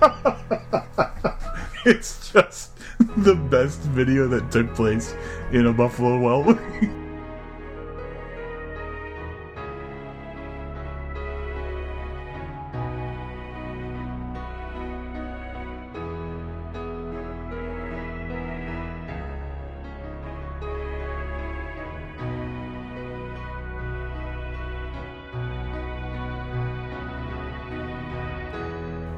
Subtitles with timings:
[1.86, 2.72] it's just
[3.16, 5.14] the best video that took place
[5.52, 6.58] in a Buffalo Wild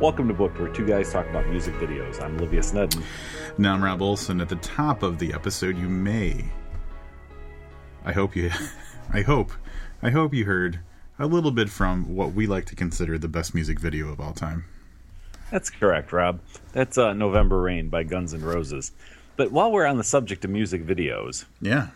[0.08, 2.22] Welcome to Booked, where two guys talk about music videos.
[2.22, 3.02] I'm Livius Nedin.
[3.58, 4.40] Now I'm Rob Olson.
[4.40, 6.46] At the top of the episode, you may.
[8.06, 8.50] I hope you.
[9.12, 9.52] I hope.
[10.02, 10.80] I hope you heard
[11.18, 14.32] a little bit from what we like to consider the best music video of all
[14.32, 14.64] time.
[15.50, 16.40] That's correct, Rob.
[16.72, 18.92] That's uh, November Rain by Guns N' Roses.
[19.36, 21.88] But while we're on the subject of music videos, Yeah.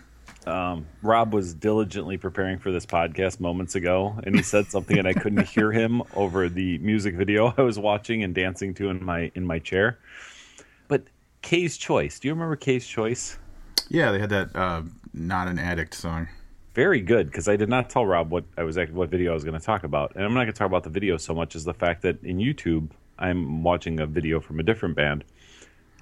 [0.47, 5.07] Um, Rob was diligently preparing for this podcast moments ago, and he said something, and
[5.07, 9.05] I couldn't hear him over the music video I was watching and dancing to in
[9.05, 9.99] my in my chair.
[10.89, 11.05] But
[11.43, 12.19] K's Choice.
[12.19, 13.39] Do you remember K's Choice?
[13.89, 14.83] Yeah, they had that uh,
[15.13, 16.29] "Not an Addict" song.
[16.75, 19.45] very good because I did not tell Rob what I was what video I was
[19.45, 21.55] going to talk about, and I'm not going to talk about the video so much
[21.55, 25.25] as the fact that in YouTube I'm watching a video from a different band.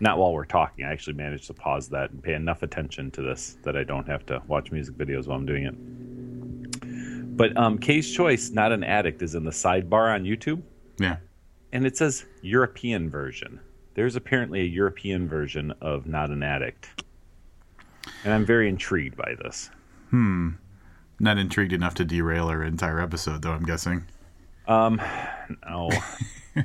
[0.00, 0.84] Not while we're talking.
[0.86, 4.08] I actually managed to pause that and pay enough attention to this that I don't
[4.08, 7.36] have to watch music videos while I'm doing it.
[7.36, 10.62] But um, K's Choice, not an addict, is in the sidebar on YouTube,
[10.98, 11.16] Yeah.
[11.72, 13.60] and it says European version.
[13.94, 17.02] There's apparently a European version of Not an Addict,
[18.24, 19.70] and I'm very intrigued by this.
[20.10, 20.50] Hmm.
[21.18, 23.52] Not intrigued enough to derail our entire episode, though.
[23.52, 24.04] I'm guessing.
[24.66, 24.96] Oh.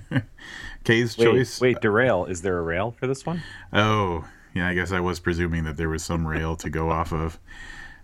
[0.86, 1.59] K's Wait, choice.
[1.61, 2.25] wait, derail.
[2.25, 3.41] Is there a rail for this one?
[3.73, 4.67] Oh, yeah.
[4.69, 7.39] I guess I was presuming that there was some rail to go off of.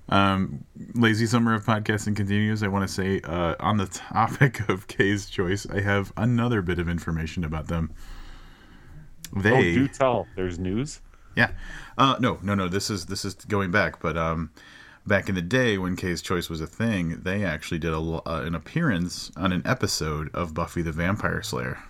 [0.09, 2.63] Um, lazy summer of podcasting continues.
[2.63, 6.79] I want to say uh, on the topic of K's choice, I have another bit
[6.79, 7.91] of information about them.
[9.35, 10.27] Oh, They, do tell.
[10.35, 10.99] There's news.
[11.37, 11.52] yeah,
[11.97, 12.67] uh, no, no, no.
[12.67, 14.49] This is this is going back, but um,
[15.07, 18.21] back in the day when K's choice was a thing, they actually did a, uh,
[18.45, 21.81] an appearance on an episode of Buffy the Vampire Slayer.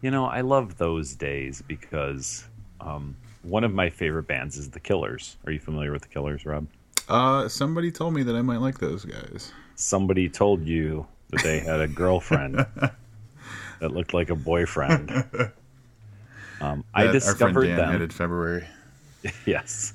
[0.00, 2.44] You know, I love those days because
[2.80, 5.36] um, one of my favorite bands is The Killers.
[5.46, 6.66] Are you familiar with The Killers, Rob?
[7.08, 9.52] Uh, somebody told me that I might like those guys.
[9.74, 12.56] Somebody told you that they had a girlfriend
[13.80, 15.24] that looked like a boyfriend.
[16.60, 18.02] Um, I That our friend discovered them.
[18.02, 18.66] in February.
[19.46, 19.94] Yes.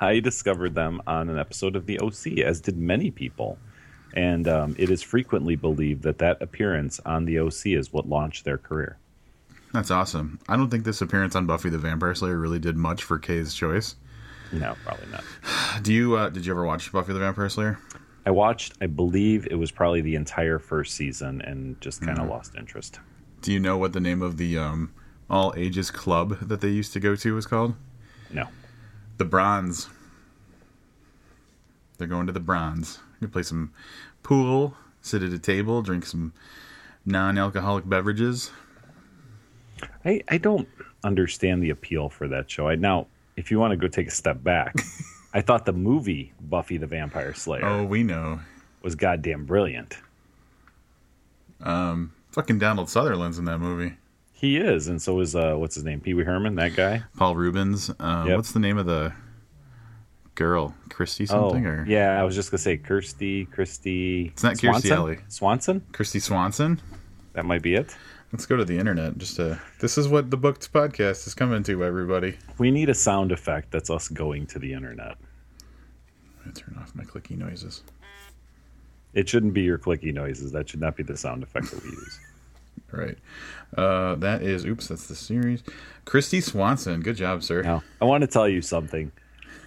[0.00, 3.58] I discovered them on an episode of The OC, as did many people.
[4.14, 8.44] And um, it is frequently believed that that appearance on The OC is what launched
[8.44, 8.96] their career.
[9.72, 10.38] That's awesome.
[10.48, 13.54] I don't think this appearance on Buffy the Vampire Slayer really did much for K's
[13.54, 13.96] choice.
[14.52, 15.24] No, probably not.
[15.82, 17.78] Do you uh, did you ever watch Buffy the Vampire Slayer?
[18.24, 22.28] I watched, I believe it was probably the entire first season and just kind of
[22.28, 23.00] lost interest.
[23.40, 24.92] Do you know what the name of the um,
[25.28, 27.74] all ages club that they used to go to was called?
[28.30, 28.46] No.
[29.18, 29.88] The Bronze.
[31.98, 33.00] They're going to the Bronze.
[33.20, 33.72] You play some
[34.22, 36.32] pool, sit at a table, drink some
[37.04, 38.52] non-alcoholic beverages.
[40.04, 40.68] I, I don't
[41.04, 42.68] understand the appeal for that show.
[42.68, 43.06] I now,
[43.36, 44.74] if you want to go take a step back,
[45.34, 48.40] I thought the movie Buffy the Vampire Slayer Oh, we know.
[48.82, 49.96] was goddamn brilliant.
[51.60, 53.94] Um, Fucking Donald Sutherland's in that movie.
[54.32, 57.02] He is, and so is uh, what's his name, Pee Wee Herman, that guy.
[57.16, 57.90] Paul Reubens.
[58.00, 58.36] Uh, Yep.
[58.36, 59.12] What's the name of the
[60.34, 60.74] girl?
[60.88, 64.26] Kristy Oh, something or yeah, I was just gonna say Kirsty, Kirsty.
[64.32, 64.92] It's not Swanson?
[64.92, 65.18] Alley.
[65.28, 65.80] Swanson.
[65.92, 66.80] Kristy Swanson?
[67.34, 67.94] That might be it.
[68.32, 69.18] Let's go to the internet.
[69.18, 72.38] Just uh, this is what the booked podcast is coming to, everybody.
[72.58, 75.18] We need a sound effect that's us going to the internet.
[76.44, 77.82] I'm turn off my clicky noises.
[79.12, 80.50] It shouldn't be your clicky noises.
[80.52, 82.20] That should not be the sound effect that we use.
[82.90, 83.18] right.
[83.76, 84.64] Uh, that is.
[84.64, 85.62] Oops, that's the series.
[86.06, 87.00] Kristy Swanson.
[87.02, 87.62] Good job, sir.
[87.62, 89.12] Now, I want to tell you something.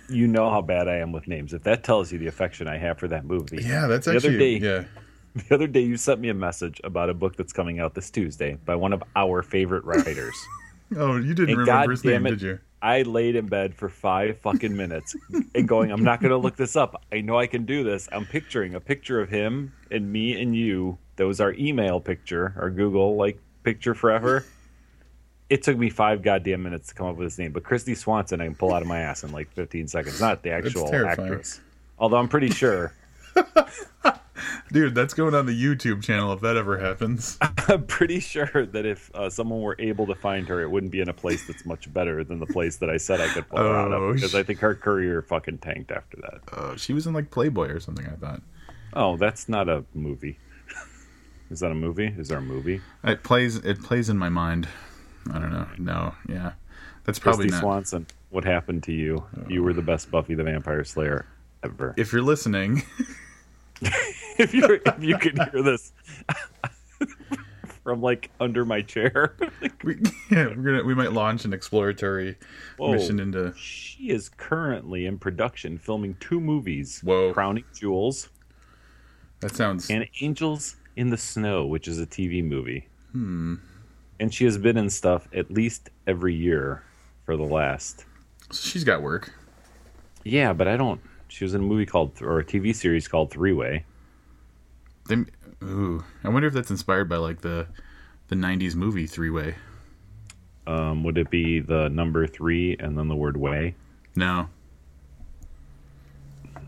[0.09, 1.53] You know how bad I am with names.
[1.53, 3.59] If that tells you the affection I have for that movie.
[3.63, 4.59] Yeah, that's The other actually.
[4.59, 4.83] day- Yeah.
[5.49, 8.09] The other day, you sent me a message about a book that's coming out this
[8.09, 10.35] Tuesday by one of our favorite writers.
[10.95, 12.59] Oh, you didn't And remember God his name, it, did you?
[12.79, 15.15] I laid in bed for five fucking minutes
[15.55, 17.03] and going, I'm not going to look this up.
[17.11, 18.07] I know I can do this.
[18.11, 20.99] I'm picturing a picture of him and me and you.
[21.15, 24.45] That was our email picture, our Google like picture forever.
[25.49, 28.39] It took me five goddamn minutes to come up with his name, but Kristy Swanson
[28.39, 30.21] I can pull out of my ass in like 15 seconds.
[30.21, 31.61] Not the actual actress.
[31.97, 32.93] Although I'm pretty sure,
[34.71, 37.37] Dude, that's going on the YouTube channel if that ever happens.
[37.67, 41.01] I'm pretty sure that if uh, someone were able to find her, it wouldn't be
[41.01, 43.59] in a place that's much better than the place that I said I could pull
[43.59, 46.41] her out Oh, of because sh- I think her career fucking tanked after that.
[46.51, 48.41] Uh, she was in like Playboy or something, I thought.
[48.93, 50.37] Oh, that's not a movie.
[51.51, 52.13] Is that a movie?
[52.17, 52.81] Is there a movie?
[53.03, 53.57] It plays.
[53.57, 54.67] It plays in my mind.
[55.31, 55.67] I don't know.
[55.77, 56.15] No.
[56.27, 56.53] Yeah.
[57.03, 57.61] That's probably Kristy not.
[57.61, 58.07] Swanson.
[58.31, 59.23] What happened to you?
[59.47, 61.25] You were the best Buffy the Vampire Slayer
[61.63, 61.93] ever.
[61.97, 62.81] If you're listening,
[64.39, 65.93] if you if you could hear this
[67.85, 69.37] from like under my chair.
[69.83, 69.95] we,
[70.31, 72.35] yeah, we're gonna we might launch an exploratory
[72.77, 72.91] Whoa.
[72.91, 73.53] mission into.
[73.55, 76.99] She is currently in production filming two movies.
[77.03, 77.31] Whoa.
[77.31, 78.29] Crowning Jewels
[79.39, 79.89] That sounds.
[79.89, 82.87] and Angels in the Snow, which is a TV movie.
[83.11, 83.55] Hmm.
[84.19, 86.83] And she has been in stuff at least every year
[87.25, 88.05] for the last.
[88.51, 89.33] So she's got work.
[90.23, 91.01] Yeah, but I don't.
[91.27, 93.85] She was in a movie called, or a TV series called Three Way.
[95.07, 95.17] They,
[95.63, 97.67] ooh, I wonder if that's inspired by like the
[98.27, 99.55] the '90s movie Three Way.
[100.67, 103.75] Um, would it be the number three and then the word way?
[104.15, 104.49] No,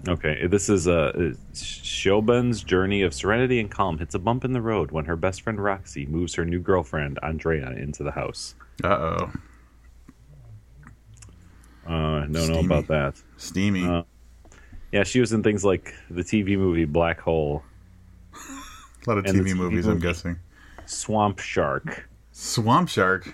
[0.08, 4.62] Okay, this is a Shobun's journey of serenity and calm hits a bump in the
[4.62, 8.54] road when her best friend Roxy moves her new girlfriend Andrea into the house.
[8.84, 9.32] uh oh,
[11.88, 13.22] Uh, don't know about that.
[13.38, 13.86] steamy.
[13.86, 14.04] Uh,
[14.92, 17.64] Yeah, she was in things like the TV movie Black Hole,
[19.08, 20.38] a lot of TV, movies, I'm guessing.
[20.86, 23.34] Swamp Shark, Swamp Shark.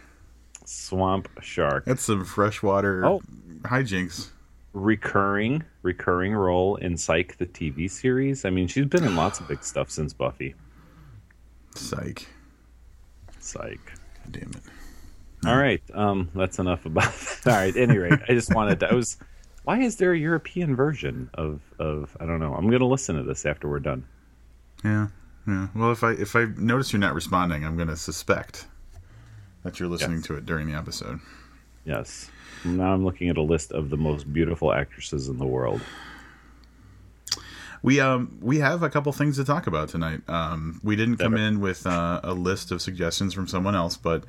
[0.65, 3.21] Swamp Shark, That's some freshwater Oh.
[3.63, 4.29] hijinks.
[4.71, 8.45] recurring recurring role in Psych the TV series.
[8.45, 10.55] I mean, she's been in lots of big stuff since Buffy.
[11.75, 12.27] Psych.
[13.39, 13.79] Psych.
[14.31, 14.61] Damn it.
[15.45, 17.11] All right, um, that's enough about.
[17.43, 17.47] That.
[17.47, 18.89] All right, at any rate, I just wanted to.
[18.89, 19.17] I was.
[19.65, 22.15] Why is there a European version of of?
[22.21, 22.55] I don't know.
[22.55, 24.05] I'm gonna listen to this after we're done.
[24.85, 25.07] Yeah.
[25.47, 25.67] Yeah.
[25.75, 28.67] Well, if I if I notice you're not responding, I'm going to suspect
[29.63, 30.27] that you're listening Yes.
[30.27, 31.19] to it during the episode.
[31.85, 32.29] Yes.
[32.63, 35.81] Now I'm looking at a list of the most beautiful actresses in the world.
[37.81, 40.21] We um we have a couple things to talk about tonight.
[40.29, 44.23] Um, we didn't come in with uh, a list of suggestions from someone else, but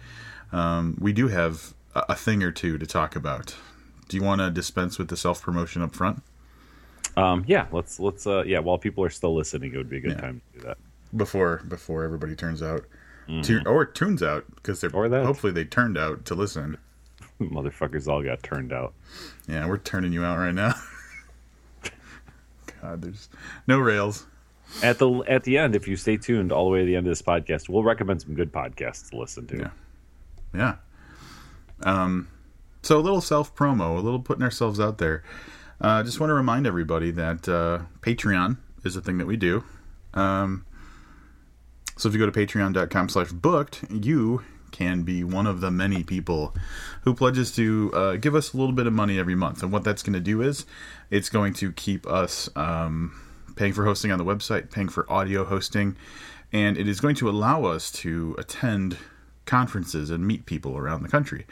[0.53, 3.55] um, we do have a, a thing or two to talk about.
[4.09, 6.23] Do you want to dispense with the self promotion up front
[7.17, 8.27] Um, yeah, let's let's.
[8.27, 10.21] Uh, yeah, while people are still listening, it would be a good Yeah.
[10.21, 10.79] time to do that.
[11.17, 12.85] Before before everybody turns out,
[13.43, 14.99] Tu- or tunes out because they're Mm-hmm.
[14.99, 15.25] Or that.
[15.25, 16.77] hopefully they turned out to listen.
[17.41, 18.93] Motherfuckers all got turned out.
[19.49, 20.75] Yeah, we're turning you out right now.
[22.83, 23.29] God, there's
[23.67, 24.27] no rails.
[24.83, 27.07] At the at the end, if you stay tuned all the way to the end
[27.07, 29.59] of this podcast, we'll recommend some good podcasts to listen to.
[29.59, 29.71] Yeah.
[30.55, 30.75] Yeah.
[31.83, 32.29] Um,
[32.83, 35.23] so a little self promo, a little putting ourselves out there.
[35.81, 39.65] Uh, just want to remind everybody that uh, Patreon is a thing that we do.
[40.15, 40.65] Um,
[41.97, 44.43] so if you go to patreon.com slash booked, you
[44.73, 46.53] can be one of the many people
[47.03, 49.63] who pledges to uh, give us a little bit of money every month.
[49.63, 50.67] And what that's going to do is
[51.11, 53.15] it's going to keep us um,
[53.55, 55.97] paying for hosting on the website, paying for audio hosting,
[56.53, 58.99] and it is going to allow us to attend
[59.47, 61.47] conferences and meet people around the country.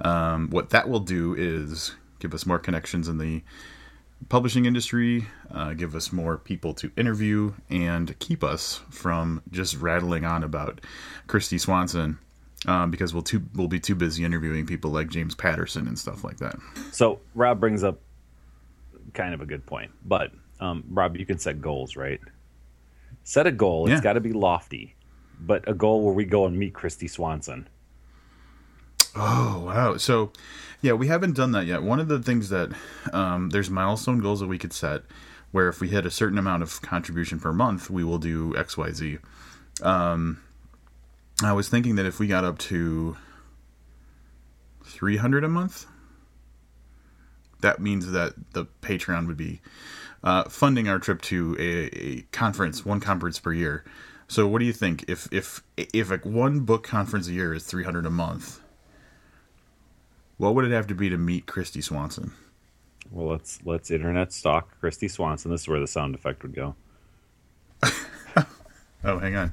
[0.00, 3.42] Um, what that will do is give us more connections in the
[4.28, 10.24] publishing industry, uh, give us more people to interview, and keep us from just rattling
[10.24, 10.80] on about
[11.28, 12.18] Kristy Swanson.
[12.64, 16.22] Um, because we'll too we'll be too busy interviewing people like James Patterson and stuff
[16.22, 16.54] like that.
[16.92, 17.98] So Rob brings up
[19.14, 20.30] kind of a good point, but
[20.60, 22.20] um, Rob, you can set goals, right?
[23.24, 23.88] Set a goal.
[23.88, 23.96] Yeah.
[23.96, 24.94] It's got to be lofty,
[25.40, 27.68] but a goal where we go and meet Kristy Swanson.
[29.14, 29.96] Oh wow!
[29.98, 30.32] So,
[30.82, 31.82] yeah, we haven't done that yet.
[31.82, 32.72] One of the things that
[33.12, 35.02] um, there's milestone goals that we could set,
[35.52, 38.76] where if we hit a certain amount of contribution per month, we will do X
[38.76, 39.18] Y Z.
[39.82, 40.42] Um,
[41.42, 43.16] I was thinking that if we got up to
[44.84, 45.86] three hundred a month,
[47.60, 49.60] that means that the Patreon would be
[50.24, 53.84] uh, funding our trip to a, a conference, one conference per year.
[54.26, 55.04] So, what do you think?
[55.08, 58.61] If if if like one book conference a year is three hundred a month,
[60.42, 62.32] what would it have to be to meet Kristy Swanson?
[63.12, 65.52] Well, let's let's internet stalk Kristy Swanson.
[65.52, 66.74] This is where the sound effect would go.
[69.04, 69.52] Oh, hang on.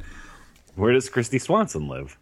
[0.76, 2.20] Where does Kristy Swanson live?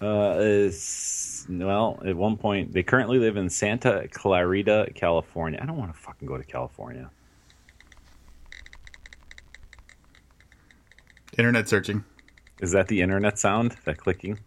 [0.00, 5.58] Uh, is, well, at one point they currently live in Santa Clarita, California.
[5.62, 7.08] I don't want to fucking go to California.
[11.38, 12.04] Internet searching.
[12.60, 13.74] Is that the internet sound?
[13.86, 14.38] That clicking?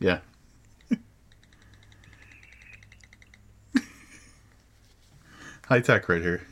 [0.00, 0.18] Yeah.
[5.66, 6.46] High tech right here.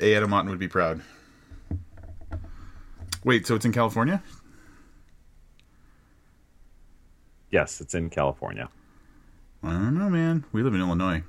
[0.00, 0.14] A.
[0.14, 1.00] Adam Otten would be proud.
[3.24, 4.22] Wait, so it's in California?
[7.50, 8.68] Yes, it's in California.
[9.64, 10.44] I don't know, man.
[10.52, 11.24] We live in Illinois.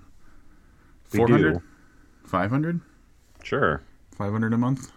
[1.12, 1.54] We 400?
[1.54, 1.62] do.
[2.26, 2.82] 500?
[3.42, 3.82] Sure.
[4.16, 4.92] 500 a month?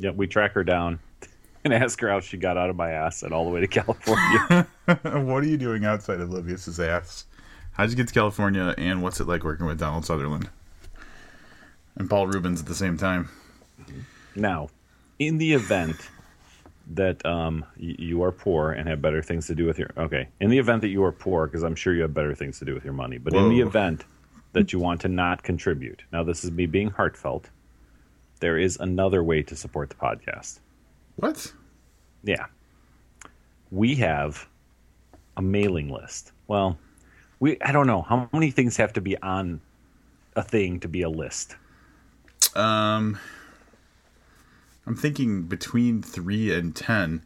[0.00, 0.98] Yeah, we track her down
[1.64, 3.68] and ask her how she got out of my ass and all the way to
[3.68, 4.66] California.
[4.86, 7.26] what are you doing outside of Livius's ass?
[7.74, 10.50] How'd you get to California, and what's it like working with Donald Sutherland
[11.96, 13.28] and Paul Reubens at the same time?
[14.34, 14.68] now,
[15.18, 15.96] in the event
[16.94, 20.50] that um, you are poor and have better things to do with your okay, in
[20.50, 22.74] the event that you are poor, because I'm sure you have better things to do
[22.74, 24.04] with your money, but in the event
[24.52, 27.48] that you want to not contribute, now this is me being heartfelt.
[28.40, 30.58] There is another way to support the podcast.
[31.16, 31.52] What?
[32.24, 32.46] Yeah.
[33.70, 34.48] We have
[35.36, 36.32] a mailing list.
[36.48, 36.78] Well,
[37.40, 39.60] we I don't know how many things have to be on
[40.36, 41.56] a thing to be a list.
[42.56, 43.18] Um,
[44.86, 47.24] I'm thinking between three and ten.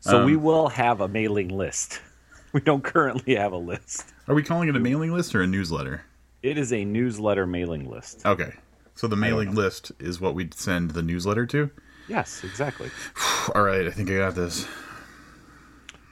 [0.00, 2.00] So Um, we will have a mailing list.
[2.54, 4.12] We don't currently have a list.
[4.28, 6.04] Are we calling it a mailing list or a newsletter?
[6.40, 8.24] It is a newsletter mailing list.
[8.24, 8.52] Okay,
[8.94, 11.68] so the mailing list is what we'd send the newsletter to.
[12.06, 12.92] Yes, exactly.
[13.56, 14.68] All right, I think I got this.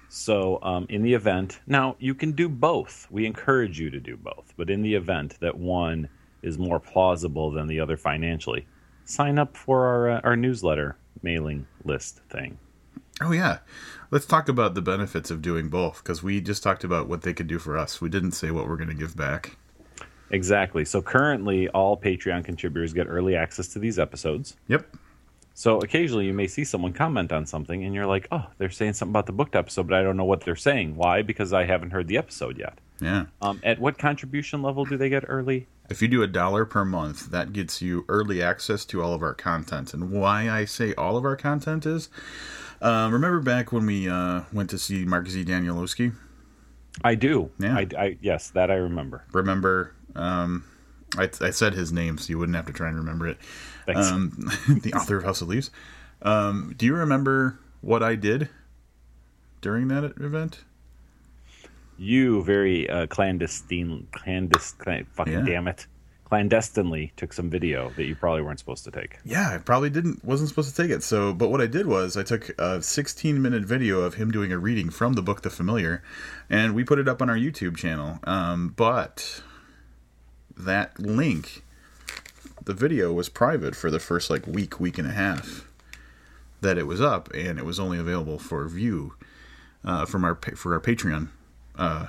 [0.08, 3.06] So, um, in the event, now you can do both.
[3.08, 4.52] We encourage you to do both.
[4.56, 6.08] But in the event that one
[6.42, 8.66] is more plausible than the other financially,
[9.04, 12.58] sign up for our uh, our newsletter mailing list thing.
[13.20, 13.58] Oh yeah,
[14.10, 17.32] let's talk about the benefits of doing both because we just talked about what they
[17.32, 18.00] could do for us.
[18.00, 19.56] We didn't say what we're going to give back.
[20.30, 20.84] Exactly.
[20.84, 24.56] So currently, all Patreon contributors get early access to these episodes.
[24.68, 24.96] Yep.
[25.54, 28.94] So occasionally, you may see someone comment on something, and you're like, "Oh, they're saying
[28.94, 30.96] something about the booked episode, but I don't know what they're saying.
[30.96, 31.20] Why?
[31.20, 33.26] Because I haven't heard the episode yet." Yeah.
[33.40, 35.66] Um, at what contribution level do they get early?
[35.90, 39.22] If you do a dollar per month, that gets you early access to all of
[39.22, 39.92] our content.
[39.92, 42.08] And why I say all of our content is,
[42.80, 45.44] uh, remember back when we uh, went to see Mark Z.
[45.44, 46.14] Danielewski?
[47.02, 47.50] I do.
[47.58, 47.76] Yeah.
[47.76, 49.24] I, I yes, that I remember.
[49.32, 50.64] Remember, um,
[51.16, 53.38] I, I said his name so you wouldn't have to try and remember it.
[53.86, 54.10] Thanks.
[54.10, 54.50] Um,
[54.82, 55.70] the author of House of Leaves.
[56.22, 58.48] Um, do you remember what I did
[59.60, 60.64] during that event?
[61.98, 65.44] You very uh, clandestine, clandestine, fucking Yeah.
[65.44, 65.86] damn it,
[66.24, 69.18] clandestinely took some video that you probably weren't supposed to take.
[69.24, 71.02] Yeah, I probably didn't wasn't supposed to take it.
[71.02, 74.50] So, but what I did was I took a 16 minute video of him doing
[74.52, 76.02] a reading from the book The Familiar,
[76.48, 78.18] and we put it up on our YouTube channel.
[78.24, 79.42] Um, but
[80.56, 81.62] that link,
[82.64, 85.68] the video was private for the first like week, week and a half
[86.62, 89.14] that it was up, and it was only available for view
[89.84, 91.28] uh, from our for our Patreon
[91.76, 92.06] uh,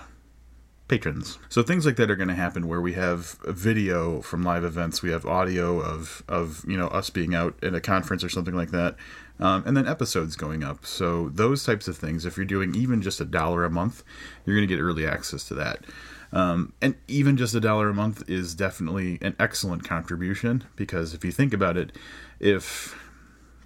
[0.88, 1.40] patrons.
[1.50, 5.02] So things like that are going to happen where we have video from live events,
[5.02, 8.56] we have audio of of you know us being out at a conference or something
[8.56, 8.96] like that,
[9.40, 10.86] um, and then episodes going up.
[10.86, 14.04] So those types of things, if you're doing even just a dollar a month,
[14.46, 15.86] you're going to get early access to that.
[16.32, 21.24] Um, and even just a dollar a month is definitely an excellent contribution because if
[21.24, 21.96] you think about it,
[22.40, 23.00] if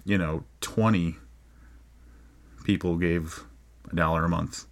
[0.04, 1.16] you know 20
[2.64, 3.44] people gave
[3.90, 4.66] a dollar a month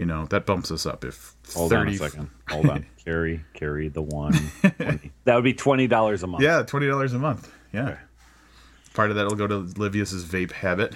[0.00, 2.30] you know that bumps us up if Hold 30 on a second.
[2.48, 2.86] Hold on.
[3.04, 4.32] carry, carry the one.
[5.24, 6.42] That would be twenty dollars a month.
[6.42, 7.98] yeah $20 a month yeah Okay.
[8.94, 10.94] part of that will go to livius's vape habit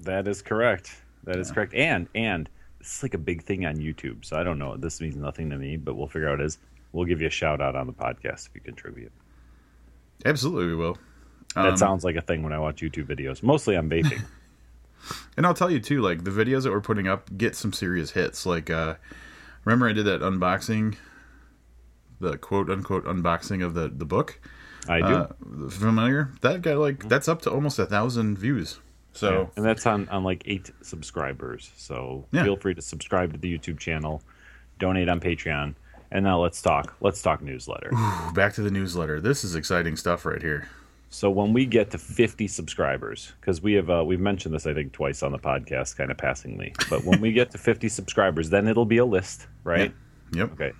[0.00, 0.94] That is correct.
[1.24, 1.74] That is correct.
[1.74, 4.24] And and this is like a big thing on YouTube.
[4.24, 4.76] So I don't know.
[4.76, 6.40] This means nothing to me, but we'll figure out.
[6.40, 6.58] Is
[6.92, 9.12] we'll give you a shout out on the podcast if you contribute.
[10.24, 10.96] absolutely we will
[11.54, 14.22] That Um, sounds like a thing when I watch YouTube videos, mostly on vaping.
[15.36, 18.10] and i'll tell you too like the videos that we're putting up get some serious
[18.12, 18.94] hits like uh
[19.64, 20.96] remember i did that unboxing
[22.20, 24.40] the quote unquote unboxing of the the book
[24.88, 25.06] I do.
[25.06, 25.28] uh,
[25.70, 28.80] familiar that got like that's up to almost a thousand views
[29.12, 31.72] so Yeah, and that's on, on like eight subscribers.
[31.76, 32.44] So Yeah.
[32.44, 34.22] feel free to subscribe to the YouTube channel,
[34.78, 35.74] donate on Patreon,
[36.12, 36.94] and now let's talk.
[37.00, 37.90] Let's talk newsletter.
[38.32, 40.68] back to the newsletter this is exciting stuff right here
[41.10, 44.74] so when we get to 50 subscribers, because we have uh, we've mentioned this I
[44.74, 48.50] think twice on the podcast, kind of passingly, but when we get to 50 subscribers,
[48.50, 49.92] then it'll be a list, right?
[50.32, 50.72] yep Okay.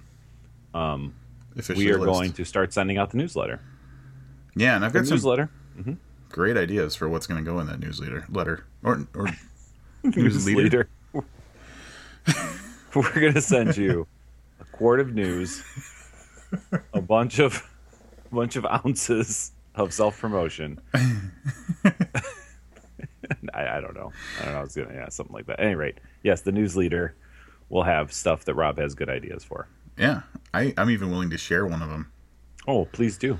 [1.56, 2.06] Officially We are list.
[2.12, 3.60] going to start sending out the newsletter.
[4.54, 5.50] yeah and i've The got some newsletter.
[6.28, 9.28] great ideas for what's going to go in that newsletter letter or or
[10.04, 10.88] news leader.
[12.94, 14.06] We're going to send you
[14.60, 15.62] a quart of news,
[16.92, 17.62] a bunch of
[18.30, 20.80] a bunch of ounces of self promotion.
[20.94, 21.92] I,
[23.54, 24.12] I don't know.
[24.40, 24.58] I don't know.
[24.58, 25.60] I was gonna yeah something like that.
[25.60, 27.14] At any rate, yes, the news leader
[27.68, 29.68] will have stuff that Rob has good ideas for.
[29.98, 30.22] Yeah,
[30.54, 32.10] I, I'm even willing to share one of them.
[32.66, 33.38] Oh, please do.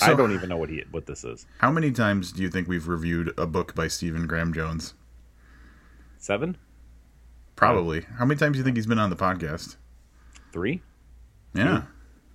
[0.00, 1.46] I don't even know what he what this is.
[1.58, 4.94] How many times do you think we've reviewed a book by Stephen Graham Jones?
[6.18, 6.56] Seven,
[7.56, 8.00] Probably.
[8.18, 9.76] How many times do you think he's been on the podcast?
[10.52, 10.82] three.
[11.54, 11.82] Yeah.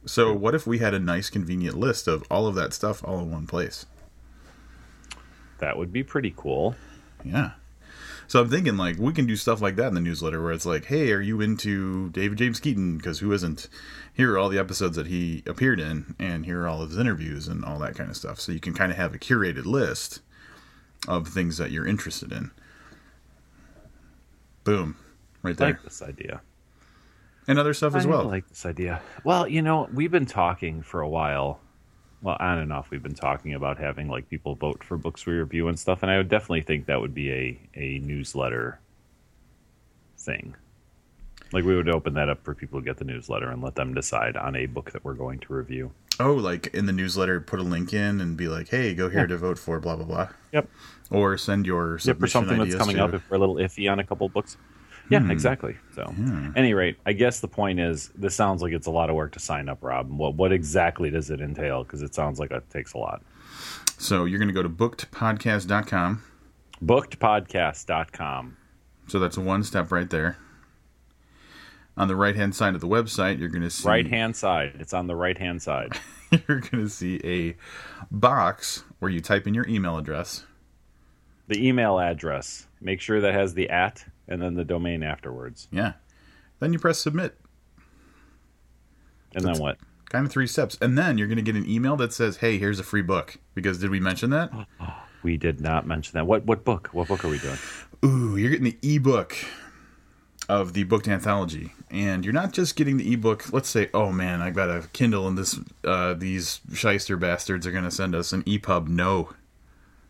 [0.06, 3.20] So what if we had a nice, convenient list of all of that stuff all
[3.20, 3.86] in one place?
[5.60, 6.76] That would be pretty cool.
[7.24, 7.52] Yeah.
[8.28, 10.66] So I'm thinking like we can do stuff like that in the newsletter where it's
[10.66, 12.98] like, hey, are you into David James Keaton?
[12.98, 13.70] Because who isn't?
[14.14, 17.00] Here are all the episodes that he appeared in, and here are all of his
[17.00, 18.40] interviews and all that kind of stuff.
[18.40, 20.20] So you can kind of have a curated list
[21.08, 22.52] of things that you're interested in.
[24.66, 24.98] Boom,
[25.42, 26.42] right I there, like this idea.
[27.48, 28.22] And other stuff as well.
[28.22, 29.02] I like this idea.
[29.24, 31.60] Well, you know, we've been talking for a while.
[32.22, 35.34] Well, on and off, we've been talking about having like people vote for books we
[35.34, 38.80] review and stuff, and I would definitely think that would be a a newsletter
[40.18, 40.56] thing.
[41.54, 43.94] Like we would open that up for people to get the newsletter and let them
[43.94, 45.92] decide on a book that we're going to review.
[46.20, 49.22] oh, like in the newsletter, put a link in and be like, hey, go here
[49.22, 49.28] Yeah.
[49.28, 50.68] to vote for blah blah blah, Yep.
[51.12, 53.90] or send your Yep, for something that's coming to- up if we're a little iffy
[53.90, 54.58] on a couple books.
[55.10, 55.32] Yeah, Hmm.
[55.32, 55.76] exactly.
[55.96, 56.14] So,
[56.56, 59.32] any rate, I guess the point is, this sounds like it's a lot of work
[59.34, 60.10] to sign up, Rob.
[60.12, 61.84] What what exactly does it entail?
[61.84, 63.22] Because it sounds like it takes a lot.
[63.98, 66.22] So you're going to go to bookedpodcast.com.
[66.84, 68.58] Bookedpodcast.com.
[69.08, 70.38] So that's one step right there.
[71.96, 74.74] On the right hand side of the website, you're going to see Right hand side.
[74.80, 75.94] It's on the right hand side.
[76.32, 77.56] you're going to see a
[78.12, 80.46] box where you type in your email address.
[81.48, 82.68] The email address.
[82.82, 85.68] Make sure that has the at and then the domain afterwards.
[85.72, 85.94] Yeah.
[86.60, 87.38] Then you press submit.
[89.36, 89.78] And then what?
[90.10, 90.78] Kind of three steps.
[90.82, 93.38] And then you're going to get an email that says, "Hey, here's a free book."
[93.54, 94.52] Because did we mention that?
[95.24, 96.28] We did not mention that.
[96.28, 96.90] What what book?
[96.94, 97.58] What book are we doing?
[98.06, 99.36] Ooh, you're getting the ebook
[100.48, 103.52] of the booked anthology, and you're not just getting the ebook.
[103.52, 107.72] Let's say, oh man, I got a Kindle, and this uh, these shyster bastards are
[107.72, 108.88] going to send us an EPUB.
[108.88, 109.34] No,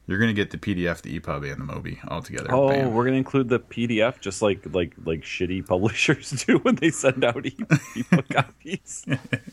[0.07, 2.47] you're going to get the PDF, the EPUB, and the Mobi all together.
[2.49, 2.93] Oh, Bam.
[2.93, 7.23] we're gonna include the PDF just like like like shitty publishers do when they send
[7.23, 7.57] out e-
[7.95, 9.05] ebook copies.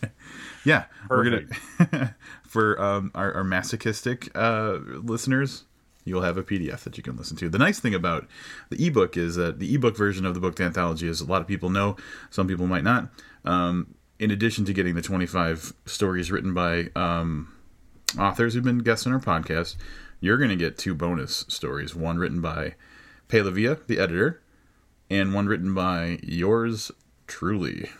[0.64, 2.14] yeah, we're gonna
[2.46, 5.64] for um, our, our masochistic uh, listeners.
[6.06, 7.48] You'll have a PDF that you can listen to.
[7.48, 8.28] The nice thing about
[8.68, 11.48] the ebook is that the ebook version of the booked anthology is a lot of
[11.48, 11.96] people know,
[12.28, 13.08] some people might not.
[13.46, 17.54] Um, in addition to getting the 25 stories written by um,
[18.18, 19.76] authors who've been guests on our podcast,
[20.24, 21.94] you're going to get two bonus stories.
[21.94, 22.76] One written by
[23.28, 24.40] Palavia, the editor,
[25.10, 26.90] and one written by yours
[27.26, 27.90] truly.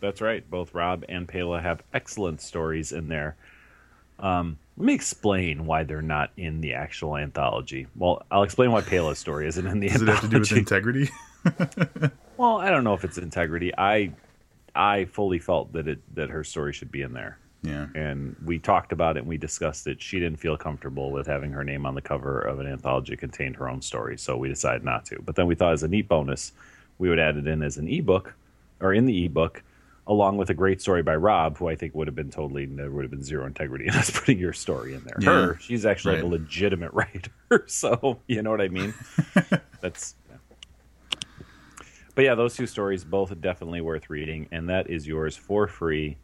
[0.00, 0.48] That's right.
[0.50, 3.36] Both Rob and Pela have excellent stories in there.
[4.18, 7.86] Um, let me explain why they're not in the actual anthology.
[7.94, 10.06] Well, I'll explain why Pela's story isn't in the anthology.
[10.06, 11.10] Does it have to do with integrity?
[12.36, 13.72] well, I don't know if it's integrity.
[13.78, 14.12] I
[14.74, 17.38] I fully felt that it that her story should be in there.
[17.62, 17.86] Yeah.
[17.94, 20.00] and we talked about it and we discussed it.
[20.00, 23.18] She didn't feel comfortable with having her name on the cover of an anthology that
[23.18, 25.20] contained her own story, so we decided not to.
[25.24, 26.52] But then we thought as a neat bonus,
[26.98, 28.34] we would add it in as an ebook
[28.80, 29.62] or in the ebook,
[30.06, 32.90] along with a great story by Rob, who I think would have been totally there
[32.90, 35.16] would have been zero integrity in us putting your story in there.
[35.20, 35.46] Yeah.
[35.46, 38.94] Her, she's actually like a legitimate writer, so you know what I mean.
[39.80, 40.14] That's.
[40.30, 40.36] yeah.
[42.14, 46.16] But yeah, those two stories both definitely worth reading, and that is yours for free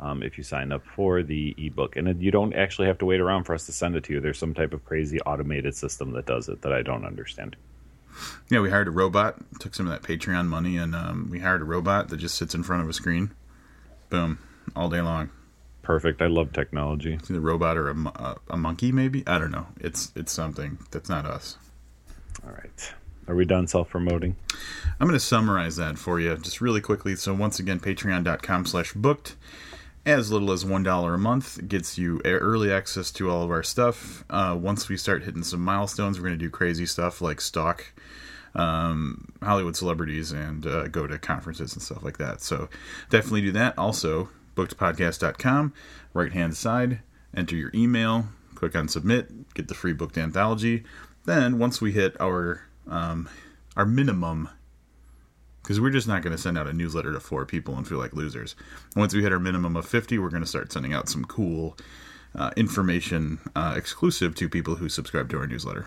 [0.00, 1.96] um, if you sign up for the ebook.
[1.96, 4.20] And you don't actually have to wait around for us to send it to you.
[4.20, 7.56] There's some type of crazy automated system that does it that I don't understand.
[8.48, 11.62] Yeah, we hired a robot, took some of that Patreon money, and um, we hired
[11.62, 13.30] a robot that just sits in front of a screen.
[14.08, 14.38] Boom,
[14.74, 15.30] all day long.
[15.82, 16.20] Perfect.
[16.20, 17.14] I love technology.
[17.14, 19.22] It's either a robot or a, a, a monkey, maybe.
[19.26, 19.66] I don't know.
[19.78, 21.56] It's it's something that's not us.
[22.44, 22.92] All right.
[23.28, 24.36] Are we done self promoting?
[24.98, 27.16] I'm going to summarize that for you just really quickly.
[27.16, 29.36] So once again, patreon.com slash booked.
[30.06, 34.24] As little as $1 a month gets you early access to all of our stuff.
[34.30, 37.92] Uh, once we start hitting some milestones, we're going to do crazy stuff like stock
[38.54, 42.40] um, Hollywood celebrities and uh, go to conferences and stuff like that.
[42.40, 42.68] So
[43.10, 43.76] definitely do that.
[43.78, 45.74] Also, bookedpodcast.com,
[46.14, 47.00] right hand side,
[47.36, 50.82] enter your email, click on submit, get the free booked anthology.
[51.26, 53.28] Then once we hit our um,
[53.76, 54.48] our minimum
[55.70, 57.98] because we're just not going to send out a newsletter to four people and feel
[57.98, 58.56] like losers.
[58.96, 61.76] Once we hit our minimum of 50, we're going to start sending out some cool
[62.34, 65.86] uh, information uh, exclusive to people who subscribe to our newsletter.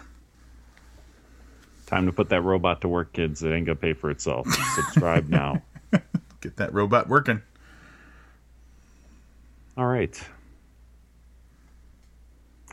[1.85, 3.43] Time to put that robot to work, kids.
[3.43, 4.47] It ain't going to pay for itself.
[4.75, 5.61] Subscribe now.
[6.39, 7.41] Get that robot working.
[9.75, 10.13] All right.
[10.13, 10.29] Can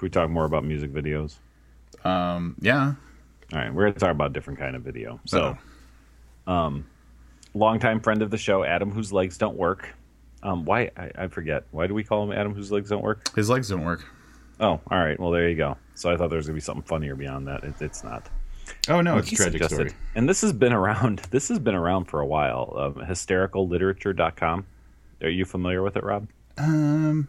[0.00, 1.38] we talk more about music videos?
[2.04, 2.94] Um, yeah.
[3.52, 5.18] All right, we're going to talk about a different kind of video.
[5.24, 5.58] So,
[6.46, 6.86] um,
[7.54, 9.88] longtime friend of the show, Adam, whose legs don't work.
[10.42, 11.64] Um, why I, I forget.
[11.70, 13.34] Why do we call him Adam, whose legs don't work?
[13.36, 14.04] His legs don't work.
[14.58, 15.18] Oh, all right.
[15.18, 15.76] Well, there you go.
[15.94, 17.64] So I thought there was going to be something funnier beyond that.
[17.64, 18.28] It, it's not.
[18.88, 19.92] Oh, no, it's a tragic suggested- story.
[20.14, 21.20] And this has been around.
[21.30, 22.74] This has been around for a while.
[22.78, 24.66] Um, hystericalliterature.com.
[25.22, 26.28] Are you familiar with it, Rob?
[26.56, 27.28] Um,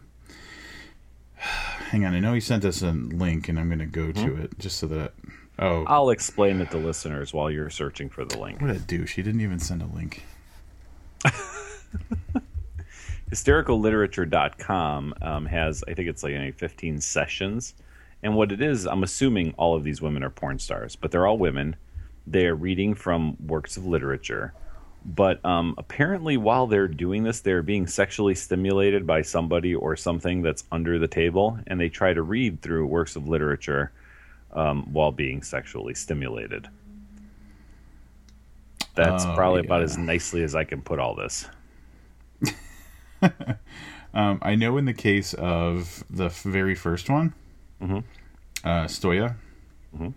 [1.36, 2.14] hang on.
[2.14, 4.78] I know he sent us a link, and I'm going to go to it just
[4.78, 5.12] so that.
[5.58, 8.60] Oh, I'll explain it to listeners while you're searching for the link.
[8.60, 9.14] what a douche!
[9.14, 10.24] He didn't even send a link.
[13.30, 17.74] Hystericalliterature.com um, has, I think it's like any 15 sessions.
[18.22, 21.26] And what it is, I'm assuming all of these women are porn stars, but they're
[21.26, 21.76] all women.
[22.26, 24.52] They're reading from works of literature.
[25.04, 30.42] But um, apparently, while they're doing this, they're being sexually stimulated by somebody or something
[30.42, 33.92] that's under the table, and they try to read through works of literature
[34.52, 36.68] um, while being sexually stimulated.
[38.94, 41.48] That's Oh, probably about as nicely as I can put all this.
[44.14, 47.32] Um, I know in the case of the very first one,
[47.80, 48.04] Mhm.
[48.62, 49.36] uh, Stoya,
[49.96, 50.12] Mhm.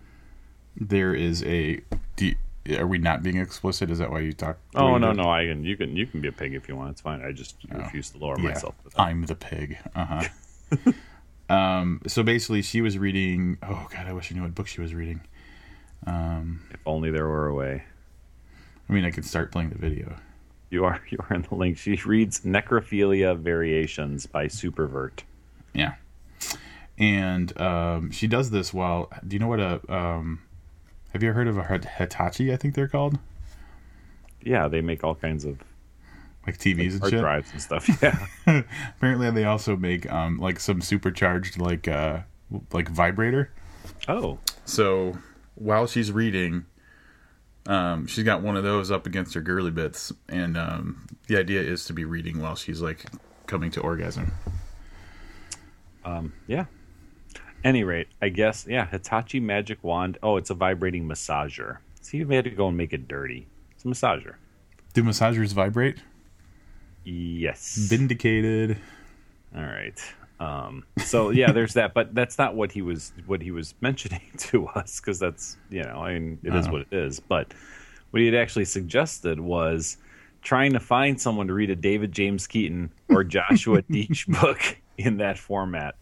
[0.76, 1.82] there is a.
[2.20, 2.36] You-
[2.78, 3.90] are we not being explicit?
[3.90, 4.58] Is that why you talk?
[4.76, 6.90] Oh no, no, I can you can you can be a pig if you want.
[6.92, 7.22] It's fine.
[7.22, 8.76] I just refuse to lower Yeah, myself.
[8.98, 9.78] I'm the pig.
[9.96, 10.24] Uh huh.
[11.50, 12.02] um.
[12.08, 13.58] So basically, she was reading.
[13.64, 15.22] Oh God, I wish I knew what book she was reading.
[16.08, 17.84] Um, If only there were a way.
[18.88, 20.16] I mean, I could start playing the video.
[20.70, 21.78] You are you are in the link.
[21.78, 25.22] She reads Necrophilia Variations by Supervert.
[25.74, 25.96] Yeah.
[26.98, 29.12] And um, she does this while.
[29.28, 29.82] Do you know what a?
[29.94, 30.42] Um,
[31.14, 32.52] have you ever heard of a Hit- Hitachi?
[32.54, 33.18] I think they're called
[34.42, 35.60] Yeah, they make all kinds of
[36.48, 37.20] like TVs and hard shit.
[37.22, 37.90] drives and stuff.
[38.02, 38.64] Yeah.
[38.98, 42.20] Apparently, they also make um, like some supercharged like uh,
[42.72, 43.52] like vibrator.
[44.08, 45.18] oh, So
[45.56, 46.66] while she's reading,
[47.68, 51.62] um, she's got one of those up against her girly bits, and um, the idea
[51.62, 53.06] is to be reading while she's like
[53.48, 54.32] coming to orgasm.
[56.04, 56.66] um, yeah.
[57.64, 58.86] Any rate, I guess yeah.
[58.86, 60.20] Hitachi magic wand.
[60.22, 61.78] Oh, it's a vibrating massager.
[62.02, 63.48] See, you had to go and make it dirty.
[63.72, 64.36] It's a massager.
[64.94, 65.98] Do massagers vibrate?
[67.06, 67.76] Yes.
[67.90, 68.78] Vindicated.
[69.56, 70.00] All right.
[70.40, 74.22] Um, so yeah, there's that, but that's not what he was what he was mentioning
[74.38, 76.74] to us because that's you know I mean it is Uh-huh.
[76.74, 77.20] what it is.
[77.22, 77.54] But
[78.12, 79.98] what he had actually suggested was
[80.42, 84.60] trying to find someone to read a David James Keaton or Joshua Deitch book
[84.98, 85.96] in that format.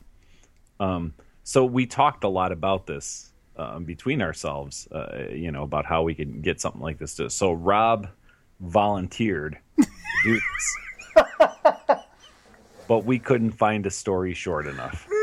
[0.79, 1.13] Um,
[1.43, 6.01] so we talked a lot about this um, between ourselves, uh, you know, about how
[6.03, 7.15] we could get something like this.
[7.15, 8.07] To, so Rob
[8.59, 9.87] volunteered to
[10.23, 10.75] do this
[12.87, 15.07] but we couldn't find a story short enough.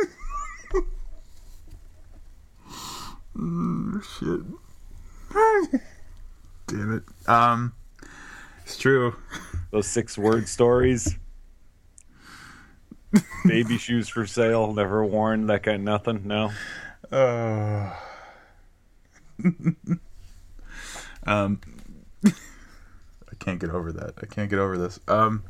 [4.19, 4.41] Shit.
[6.67, 7.29] Damn it.
[7.29, 7.73] Um,
[8.65, 9.15] it's true.
[9.71, 11.17] Those six word stories.
[13.45, 16.27] Baby shoes for sale, never worn, that kind of nothing.
[16.27, 16.53] No.
[17.11, 17.93] Uh,
[21.27, 21.61] um,
[22.25, 22.31] I
[23.41, 24.15] can't get over that.
[24.23, 25.01] I can't get over this.
[25.09, 25.43] Um,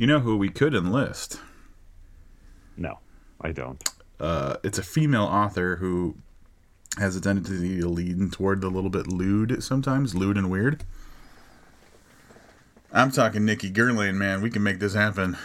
[0.00, 1.38] you know who we could enlist?
[2.74, 3.00] No,
[3.38, 3.86] I don't.
[4.18, 6.16] Uh, it's a female author who
[6.96, 10.84] has a tendency to lean toward the little bit lewd sometimes, lewd and weird.
[12.90, 14.40] I'm talking Nikki Guerlain, man.
[14.40, 15.36] We can make this happen.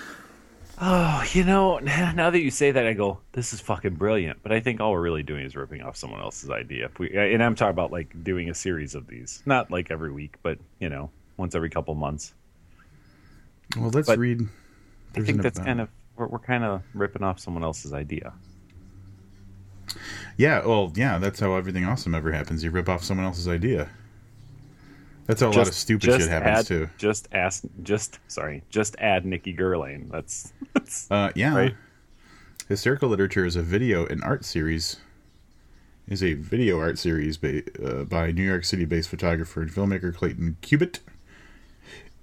[0.80, 4.40] Oh, you know, now that you say that, I go, this is fucking brilliant.
[4.42, 6.86] But I think all we're really doing is ripping off someone else's idea.
[6.86, 10.14] If we, and I'm talking about like doing a series of these, not like every
[10.14, 12.34] week, but you know, once every couple months.
[13.78, 14.48] Well, let's But read.
[15.16, 18.34] I think that's kind of we're, we're kind of ripping off someone else's idea.
[20.38, 22.64] Yeah, well, yeah, that's how everything awesome ever happens.
[22.64, 23.90] You rip off someone else's idea.
[25.28, 26.90] That's how a lot of stupid shit happens add, too.
[26.98, 30.12] Just ask, just sorry, just add Nikki Guerlain.
[30.12, 31.76] That's, that's Uh, yeah, right.
[32.68, 34.98] hysterical literature is a video and art series.
[36.08, 40.58] Is a video art series by, uh, by New York City-based photographer and filmmaker Clayton
[40.62, 41.00] Cubitt.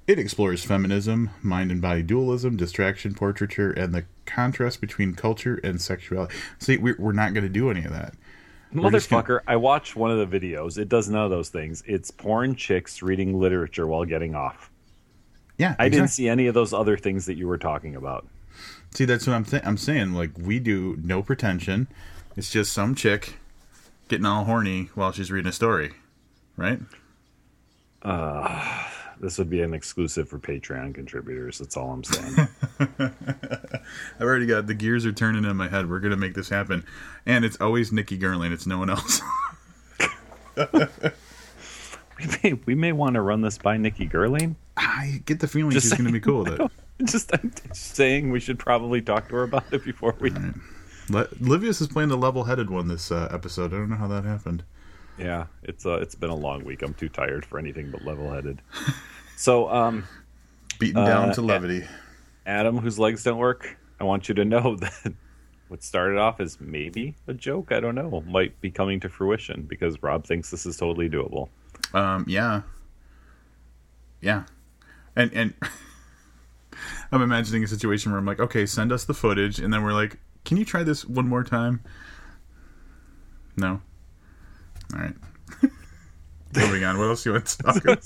[0.07, 5.81] It explores feminism, mind and body dualism, distraction portraiture, and the contrast between culture and
[5.81, 6.35] sexuality.
[6.59, 8.15] See, we're, we're not going to do any of that.
[8.73, 9.41] We're gonna- motherfucker.
[9.47, 10.77] I watched one of the videos.
[10.79, 11.83] It does none of those things.
[11.87, 14.71] It's porn chicks reading literature while getting off.
[15.59, 18.27] Yeah, I didn't see any of those other things that you were talking about.
[18.95, 20.15] See, that's what I'm th- I'm saying.
[20.15, 21.87] Like we do no pretension.
[22.37, 23.35] It's just some chick
[24.09, 25.93] getting all horny while she's reading a story,
[26.57, 26.81] right?
[28.01, 28.85] Uh,
[29.23, 31.61] This would be an exclusive for Patreon contributors.
[31.61, 32.49] That's all I'm saying.
[32.99, 35.89] I've already got the gears are turning in my head.
[35.89, 36.85] We're gonna make this happen,
[37.25, 38.51] and it's always Nikki Guerlain.
[38.51, 39.21] It's no one else.
[40.57, 44.57] we may, we may want to run this by Nikki Guerlain.
[44.77, 46.71] I get the feeling Just she's gonna be cool with it.
[47.05, 50.33] Just, I'm just saying we should probably talk to her about it before we.
[51.09, 53.73] Let, Livius is playing the level-headed one this uh, episode.
[53.73, 54.65] I don't know how that happened.
[55.19, 56.83] Yeah, it's uh, it's been a long week.
[56.83, 58.61] I'm too tired for anything but level-headed.
[59.35, 60.05] So, um,
[60.79, 61.85] Beaten down Uh, to levity.
[62.47, 65.15] Adam, whose legs don't work, I want you to know that
[65.67, 69.63] what started off as maybe a joke, I don't know, might be coming to fruition
[69.63, 71.49] because Rob thinks this is totally doable.
[71.93, 72.63] Um, yeah,
[74.21, 74.45] yeah,
[75.17, 75.55] and and
[77.11, 79.93] I'm imagining a situation where I'm like, okay, send us the footage, and then we're
[79.95, 81.81] like, can you try this one more time?
[83.57, 83.81] No.
[84.93, 85.15] All right.
[86.57, 86.99] Moving on.
[86.99, 88.05] What else you want to talk about?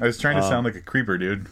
[0.00, 1.46] I was trying to sound like a creeper, dude.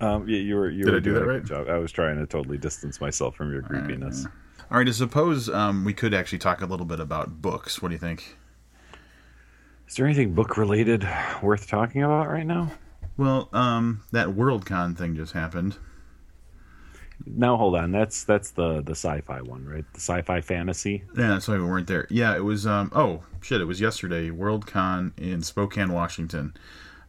[0.00, 0.70] Um, yeah, you were.
[0.70, 1.44] You Did were I do that right?
[1.44, 1.68] Job.
[1.68, 4.26] I was trying to totally distance myself from your creepiness.
[4.70, 4.88] All right.
[4.88, 7.82] I suppose um, we could actually talk a little bit about books.
[7.82, 8.36] What do you think?
[9.88, 11.06] Is there anything book related
[11.42, 12.70] worth talking about right now?
[13.16, 15.76] Well, um, that WorldCon thing just happened.
[17.26, 17.92] Now hold on.
[17.92, 19.84] That's that's the the sci-fi one, right?
[19.92, 21.04] The sci-fi fantasy.
[21.16, 22.06] Yeah, that's why we weren't there.
[22.10, 22.66] Yeah, it was.
[22.66, 23.60] Um, oh shit!
[23.60, 24.30] It was yesterday.
[24.30, 26.54] WorldCon in Spokane, Washington.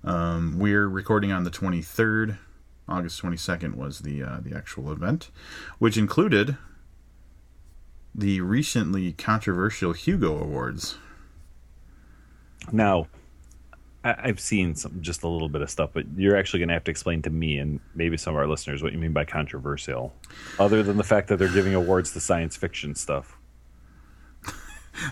[0.03, 2.37] Um, we're recording on the twenty third.
[2.87, 5.31] August twenty second was the uh, the actual event,
[5.79, 6.57] which included
[8.13, 10.97] the recently controversial Hugo Awards.
[12.71, 13.07] Now,
[14.03, 16.73] I, I've seen some just a little bit of stuff, but you're actually going to
[16.73, 19.25] have to explain to me and maybe some of our listeners what you mean by
[19.25, 20.13] controversial,
[20.59, 23.37] other than the fact that they're giving awards to science fiction stuff.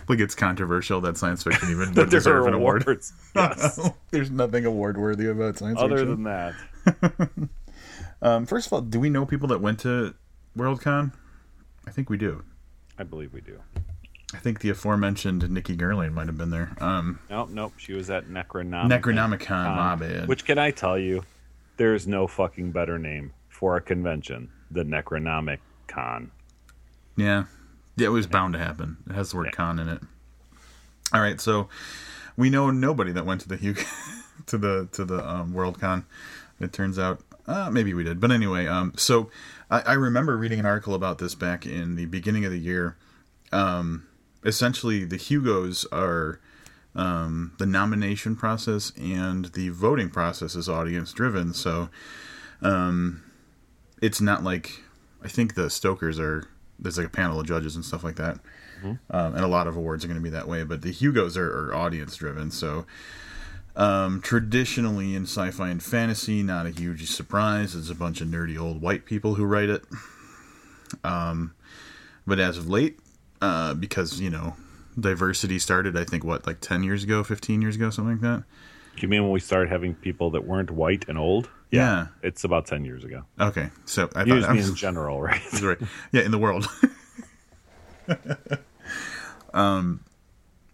[0.09, 2.85] Like it's controversial that science fiction even would deserve an award.
[3.35, 3.79] Yes.
[4.11, 6.27] There's nothing award worthy about science other fiction.
[6.27, 6.53] Other
[6.85, 7.49] than that,
[8.21, 10.15] um, first of all, do we know people that went to
[10.57, 11.13] WorldCon?
[11.87, 12.43] I think we do.
[12.97, 13.61] I believe we do.
[14.33, 16.75] I think the aforementioned Nikki Guerlain might have been there.
[16.79, 17.73] Um, Nope, nope.
[17.77, 18.89] She was at Necronomicon.
[19.01, 20.27] Necronomicon, my bad.
[20.27, 21.23] Which can I tell you?
[21.77, 26.29] There's no fucking better name for a convention than Necronomicon.
[27.15, 27.45] Yeah.
[27.95, 28.97] Yeah, it was bound to happen.
[29.09, 29.51] It has the word Yeah.
[29.51, 30.01] con in it.
[31.11, 31.67] All right, so
[32.37, 33.81] we know nobody that went to the Hugo,
[34.45, 36.05] to the to the um, WorldCon.
[36.59, 38.67] It turns out uh, maybe we did, but anyway.
[38.67, 39.31] Um, so
[39.71, 42.95] I, I remember reading an article about this back in the beginning of the year.
[43.51, 44.05] Um,
[44.43, 46.39] essentially, the Hugos are
[46.95, 51.53] um, the nomination process and the voting process is audience driven.
[51.53, 51.89] So
[52.61, 53.23] um,
[54.01, 54.81] it's not like
[55.23, 56.47] I think the Stokers are
[56.79, 58.39] there's like a panel of judges and stuff like that,
[59.11, 60.63] um, and a lot of awards are going to be that way.
[60.63, 62.85] But the Hugos are, are audience driven, so
[63.75, 67.75] um, traditionally in sci-fi and fantasy, not a huge surprise.
[67.75, 69.83] It's a bunch of nerdy old white people who write it.
[71.03, 71.53] Um,
[72.25, 72.99] but as of late,
[73.41, 74.55] uh, because you know
[74.99, 78.43] diversity started, I think what like ten years ago, fifteen years ago, something like that.
[78.95, 81.49] Do you mean when we started having people that weren't white and old?
[81.71, 82.07] Yeah.
[82.21, 83.23] It's about 10 years ago.
[83.39, 85.41] Okay, so I You thought mean in general, right?
[85.61, 85.77] Right.
[86.11, 86.67] Yeah, in the world.
[89.53, 90.03] um,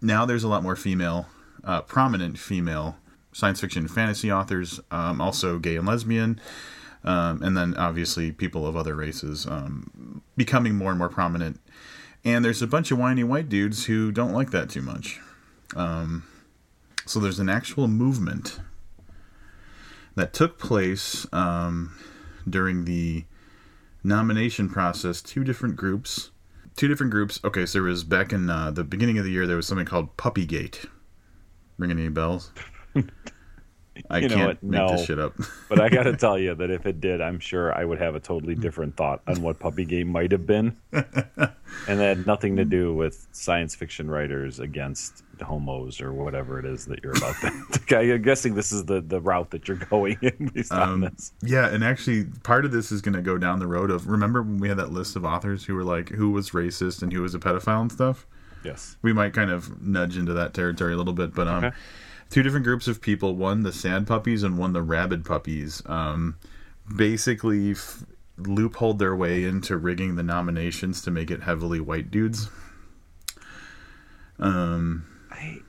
[0.00, 1.26] now there's a lot more female,
[1.64, 2.96] uh, prominent female
[3.32, 6.40] science fiction and fantasy authors, um, also gay and lesbian,
[7.04, 11.60] um, and then obviously people of other races um, becoming more and more prominent.
[12.26, 15.20] And there's a bunch of whiny white dudes who don't like that too much.
[15.76, 16.24] Um,
[17.06, 18.58] so there's an actual movement
[20.16, 21.96] that took place um,
[22.48, 23.26] during the
[24.02, 25.22] nomination process.
[25.22, 26.32] Two different groups.
[26.74, 27.38] Two different groups.
[27.44, 29.86] Okay so there was back in uh, the beginning of the year there was something
[29.86, 30.84] called puppygate.
[31.78, 32.50] Ringing any bells
[34.10, 34.62] i You know can't what?
[34.62, 34.88] make No.
[34.96, 35.34] this shit up
[35.68, 38.14] But I got to tell you that if it did, I'm sure I would have
[38.14, 40.76] a totally different thought on what Puppy Game might have been.
[40.92, 46.64] and that had nothing to do with science fiction writers against homos or whatever it
[46.64, 47.98] is that you're about to.
[47.98, 51.32] I'm guessing this is the, the route that you're going in based on Um, this.
[51.42, 54.42] yeah and actually part of this is going to go down the road of remember
[54.42, 57.20] when we had that list of authors who were like who was racist and who
[57.22, 58.26] was a pedophile and stuff
[58.64, 58.96] Yes.
[59.02, 61.76] we might kind of nudge into that territory a little bit but um Okay.
[62.30, 66.36] Two different groups of people one the sad puppies and one the rabid puppies um
[66.96, 68.04] basically f-
[68.38, 72.48] loopholed their way into rigging the nominations to make it heavily white dudes
[74.38, 75.60] um I,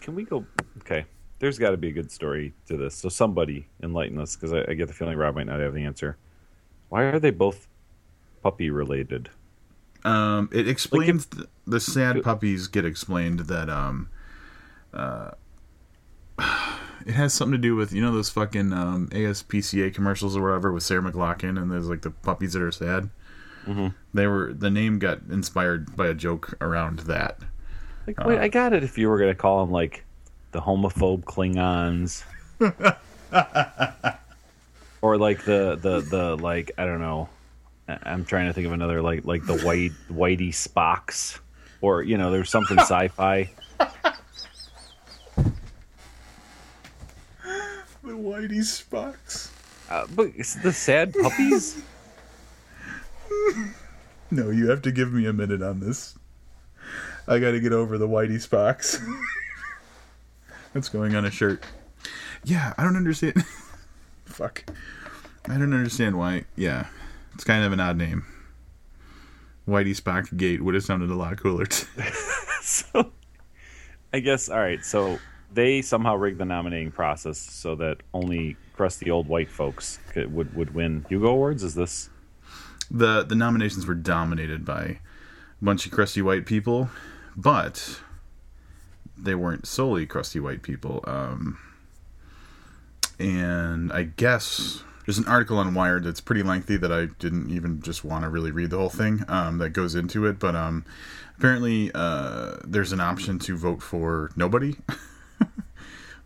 [0.00, 0.46] can we go?
[0.78, 1.04] Okay.
[1.38, 2.94] There's got to be a good story to this.
[2.94, 5.84] So somebody enlighten us because I, I get the feeling Rob might not have the
[5.84, 6.16] answer.
[6.88, 7.68] Why are they both
[8.42, 9.28] puppy related?
[10.04, 14.08] Um, it explains th- the sad puppies get explained that um,
[14.94, 15.32] uh,
[16.38, 20.72] it has something to do with you know those fucking um, ASPCA commercials or whatever
[20.72, 23.10] with Sarah McLachlan and there's like the puppies that are sad.
[23.66, 23.94] Mhm.
[24.14, 27.38] They were the name got inspired by a joke around that.
[28.06, 28.82] Like, wait, I got it.
[28.82, 30.04] If you were going to call them like
[30.52, 32.24] the homophobe Klingons,
[35.02, 37.28] or like the the the like I don't know.
[37.88, 41.38] I'm trying to think of another like like the white whitey Spocks,
[41.80, 43.50] or you know, there's something sci-fi.
[48.08, 49.50] The Whitey Spocks.
[49.90, 51.82] Uh, but it's the sad puppies.
[54.30, 56.14] No, you have to give me a minute on this.
[57.26, 59.02] I got to get over the Whitey Spocks.
[60.74, 61.64] That's going on a shirt.
[62.44, 63.42] Yeah, I don't understand.
[64.26, 64.64] Fuck.
[65.46, 66.44] I don't understand why.
[66.56, 66.88] Yeah,
[67.34, 68.26] it's kind of an odd name.
[69.66, 71.66] Whitey Spock Gate would have sounded a lot cooler.
[72.60, 73.12] so
[74.12, 74.84] I guess all right.
[74.84, 75.18] So
[75.52, 80.54] they somehow rigged the nominating process so that only crusty old white folks could, would
[80.54, 81.62] would win Hugo awards.
[81.62, 82.10] Is this
[82.90, 84.82] the the nominations were dominated by
[85.60, 86.90] a bunch of crusty white people,
[87.36, 88.00] but
[89.16, 91.02] they weren't solely crusty white people.
[91.04, 91.58] Um,
[93.18, 97.82] and I guess there's an article on Wired that's pretty lengthy that I didn't even
[97.82, 100.38] just want to really read the whole thing um, that goes into it.
[100.38, 100.84] But um,
[101.36, 104.76] apparently, uh, there's an option to vote for nobody.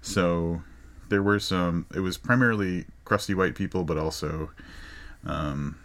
[0.01, 0.63] so
[1.09, 1.87] there were some.
[1.95, 4.51] It was primarily crusty white people, but also
[5.25, 5.79] um,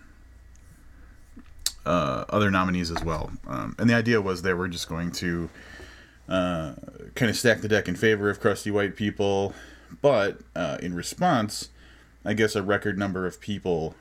[1.86, 3.32] uh, other nominees as well.
[3.48, 5.50] Um, and the idea was they were just going to
[6.30, 6.74] uh,
[7.16, 9.54] kind of stack the deck in favor of crusty white people,
[10.02, 11.70] but uh, in response,
[12.26, 13.96] I guess a record number of people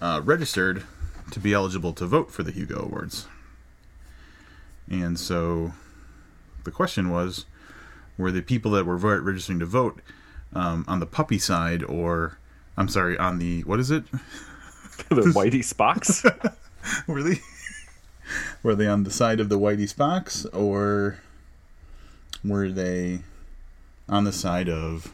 [0.00, 0.84] uh, registered
[1.32, 3.26] to be eligible to vote for the Hugo Awards.
[4.88, 5.72] And so
[6.64, 7.46] the question was
[8.20, 10.00] were the people that were registering to vote
[10.54, 12.38] um, on the puppy side or,
[12.76, 14.04] I'm sorry, on the, what is it?
[15.08, 16.24] the Whitey Spocks?
[17.06, 17.40] were they
[18.62, 21.18] were they on the side of the Whitey Spocks or
[22.44, 23.20] were they
[24.08, 25.12] on the side of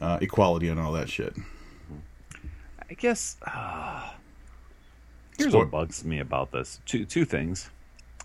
[0.00, 1.34] uh, equality and all that shit?
[2.88, 4.10] I guess uh,
[5.38, 6.80] here's what bugs me about this.
[6.86, 7.70] Two two things.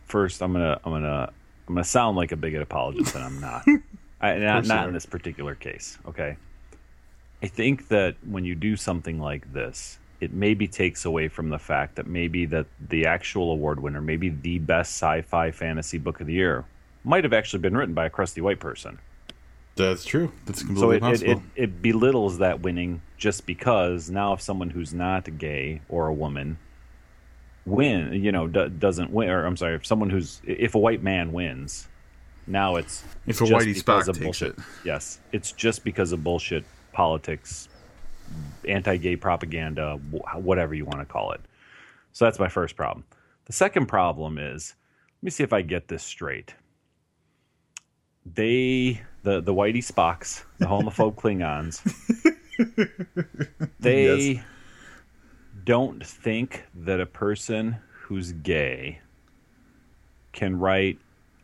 [0.05, 1.31] First, I'm gonna I'm gonna
[1.67, 3.65] I'm gonna sound like a bigot apologist, and I'm not.
[4.21, 5.97] I, not, not in this particular case.
[6.07, 6.37] Okay.
[7.43, 11.59] I think that when you do something like this, it maybe takes away from the
[11.59, 16.27] fact that maybe that the actual award winner, maybe the best sci-fi fantasy book of
[16.27, 16.65] the year,
[17.03, 18.97] might have actually been written by a crusty white person.
[19.75, 20.31] That's true.
[20.45, 21.31] That's completely so it, possible.
[21.31, 26.07] It, it, it belittles that winning just because now if someone who's not gay or
[26.07, 26.57] a woman
[27.65, 31.01] win, you know, d- doesn't win, or I'm sorry, if someone who's if a white
[31.03, 31.87] man wins,
[32.47, 34.49] now it's if a whitey Spock takes bullshit.
[34.57, 34.63] it.
[34.83, 37.67] Yes, it's just because of bullshit politics,
[38.67, 39.97] anti-gay propaganda,
[40.35, 41.41] whatever you want to call it.
[42.13, 43.03] So that's my first problem.
[43.45, 44.75] The second problem is,
[45.21, 46.53] let me see if I get this straight.
[48.25, 51.81] They, the the Whitey Spocks, the homophobe Klingons,
[53.79, 54.43] they Yes.
[55.65, 59.01] Don't think that a person who's gay
[60.33, 60.99] can write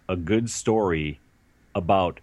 [0.09, 1.21] a good story
[1.75, 2.19] about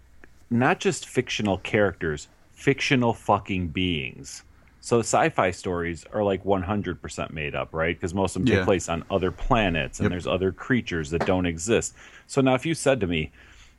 [0.51, 4.45] not just fictional characters, fictional fucking beings.
[4.81, 7.97] So sci-fi stories are like 100% made up, right?
[7.97, 8.65] Because most of them take Yeah.
[8.65, 10.11] place on other planets and Yep.
[10.11, 11.95] there's other creatures that don't exist.
[12.27, 13.33] So now if you said to me,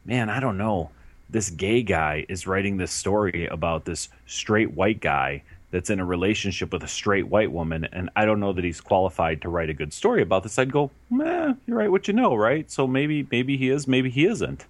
[0.05, 0.91] "Man, I don't know,
[1.29, 6.05] this gay guy is writing this story about this straight white guy that's in a
[6.05, 9.69] relationship with a straight white woman, and I don't know that he's qualified to write
[9.69, 12.69] a good story about this," I'd go, "Meh, you're right what you know, right?
[12.69, 14.65] So maybe maybe he is, maybe he isn't."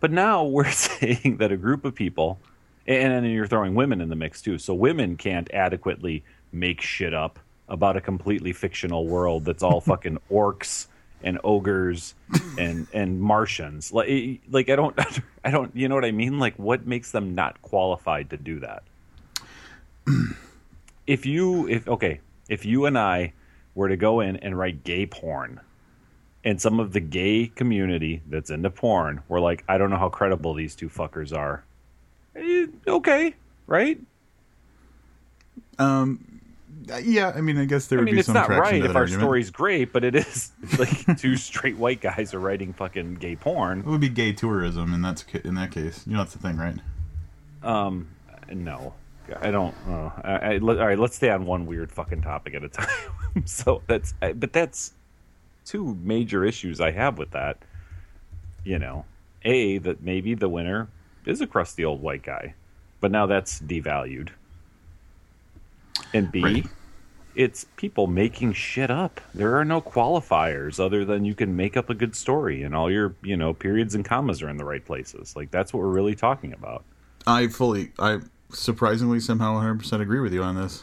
[0.00, 2.38] But now we're saying that a group of people,
[2.86, 4.58] and then you're throwing women in the mix too.
[4.58, 10.18] So women can't adequately make shit up about a completely fictional world that's all fucking
[10.30, 10.86] orcs
[11.22, 12.14] and ogres
[12.58, 13.92] and and Martians.
[13.92, 14.98] Like like I don't
[15.44, 16.38] I don't you know what I mean?
[16.38, 18.82] Like what makes them not qualified to do that?
[21.06, 23.32] If you if okay, if you and I
[23.74, 25.60] were to go in and write gay porn
[26.46, 30.08] and some of the gay community that's into porn were like, I don't know how
[30.08, 31.64] credible these two fuckers are.
[32.36, 33.34] Eh, okay,
[33.66, 33.98] right?
[35.78, 36.40] Um,
[37.02, 38.78] yeah, I mean, I guess there I would mean, be it's some not traction right
[38.78, 39.22] to if that our argument.
[39.22, 43.80] story's great, but it is like two straight white guys are writing fucking gay porn.
[43.80, 46.04] It would be gay tourism, and that's in that case.
[46.06, 46.78] You know, that's the thing, right?
[47.64, 48.08] Um,
[48.52, 48.94] no,
[49.40, 49.74] I don't.
[49.88, 52.88] Uh, I, I, all right, let's stay on one weird fucking topic at a time.
[53.44, 54.92] so that's, I, but that's
[55.64, 57.58] two major issues I have with that.
[58.64, 59.04] You know,
[59.44, 60.88] a that maybe the winner
[61.24, 62.54] is a crusty old white guy,
[63.00, 64.30] but now that's devalued.
[66.12, 66.66] And B, Right.
[67.34, 69.20] it's people making shit up.
[69.34, 72.90] There are no qualifiers other than you can make up a good story and all
[72.90, 75.34] your, you know, periods and commas are in the right places.
[75.36, 76.84] Like that's what we're really talking about.
[77.26, 78.20] I fully, I
[78.56, 80.82] surprisingly somehow 100% agree with you on this.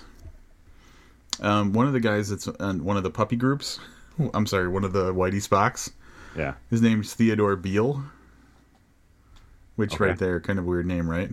[1.41, 3.79] Um, one of the guys that's on one of the puppy groups,
[4.33, 5.91] I'm sorry, one of the Whitey Spocks,
[6.37, 6.53] Yeah.
[6.69, 8.03] his name's Theodore Beale.
[9.75, 10.05] Which Okay.
[10.09, 11.31] right there, kind of weird name, right?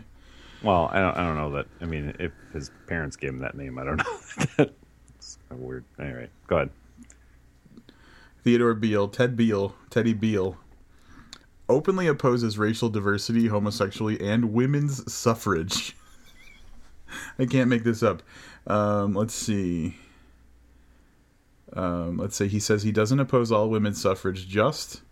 [0.63, 1.67] Well, I don't, I don't know that.
[1.83, 4.05] I mean, if his parents gave him that name, I don't know.
[5.17, 5.85] It's kind of weird.
[5.99, 6.71] Anyway, go ahead.
[8.43, 10.57] Theodore Beale, Ted Beale, Teddy Beale,
[11.69, 15.95] openly opposes racial diversity, homosexuality, and women's suffrage.
[17.39, 18.23] I can't make this up.
[18.67, 19.97] Um, let's see.
[21.73, 25.03] Um, let's say he says he doesn't oppose all women's suffrage, just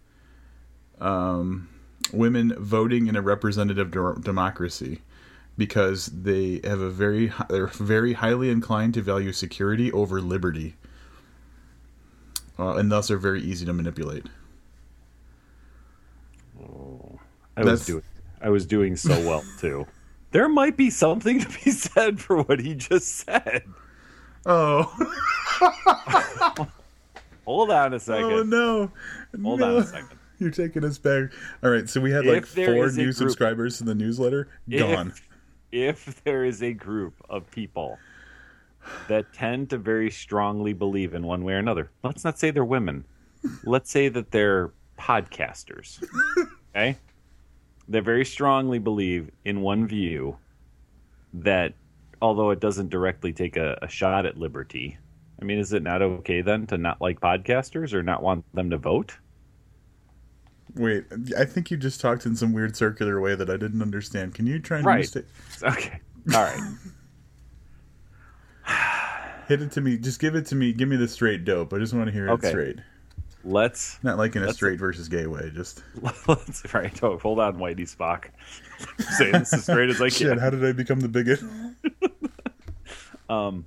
[1.00, 1.68] um,
[2.12, 5.02] women voting in a representative de- democracy,
[5.56, 10.74] because they have a very they're very highly inclined to value security over liberty,
[12.58, 14.26] uh, and thus are very easy to manipulate.
[17.56, 18.02] I That's- was doing
[18.40, 19.86] I was doing so well too.
[20.30, 23.62] There might be something to be said for what he just said.
[24.46, 24.84] Oh,
[27.44, 28.24] Hold on a second.
[28.24, 28.90] oh no!
[29.42, 29.76] Hold No.
[29.76, 30.18] on a second.
[30.38, 31.30] You're taking us back.
[31.64, 34.48] All right, so we had like four new group- subscribers in the newsletter.
[34.70, 35.12] Gone.
[35.72, 37.98] If, if there is a group of people
[39.08, 42.64] that tend to very strongly believe in one way or another, let's not say they're
[42.64, 43.04] women.
[43.64, 46.04] Let's say that they're podcasters.
[46.76, 46.96] Okay?
[47.88, 50.36] They very strongly believe in one view
[51.34, 51.74] that
[52.20, 54.98] although it doesn't directly take a, a shot at liberty,
[55.40, 58.70] I mean, is it not okay then to not like podcasters or not want them
[58.70, 59.16] to vote?
[60.74, 61.04] Wait,
[61.36, 64.34] I think you just talked in some weird circular way that I didn't understand.
[64.34, 64.98] Can you try and Right.
[64.98, 65.24] restate-
[65.62, 66.00] Okay.
[66.34, 66.60] All right.
[69.48, 69.96] hit it to me?
[69.96, 70.72] Just give it to me.
[70.74, 71.72] Give me the straight dope.
[71.72, 72.80] I just want to hear it straight.
[73.44, 75.50] Let's Not like in a straight versus gay way.
[75.54, 75.82] Just
[76.26, 77.02] let's right.
[77.02, 78.26] Oh, hold on, Whitey Spock.
[78.98, 80.28] I'm saying this as straight as I shit.
[80.28, 80.38] can.
[80.38, 81.40] How did I become the bigot?
[83.28, 83.66] Um,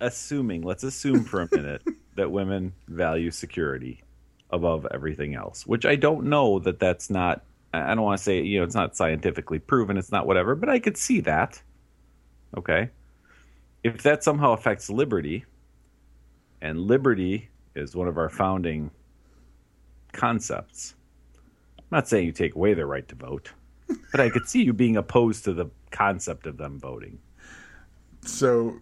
[0.00, 1.82] assuming, let's assume for a minute
[2.16, 4.02] that women value security
[4.50, 7.42] above everything else, which I don't know that that's not.
[7.74, 9.98] I don't want to say you know it's not scientifically proven.
[9.98, 11.60] It's not whatever, but I could see that.
[12.56, 12.88] Okay,
[13.84, 15.44] if that somehow affects liberty,
[16.62, 18.90] and liberty is one of our founding
[20.12, 20.94] concepts.
[21.78, 23.52] I'm not saying you take away their right to vote,
[24.10, 27.18] but I could see you being opposed to the concept of them voting.
[28.22, 28.80] So,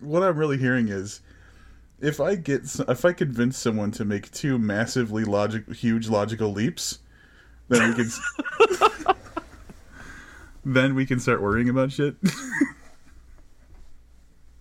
[0.00, 1.20] what I'm really hearing is,
[2.00, 6.98] if I get, if I convince someone to make two massively logic, huge logical leaps,
[7.68, 8.10] then we can,
[10.64, 12.16] then we can start worrying about shit.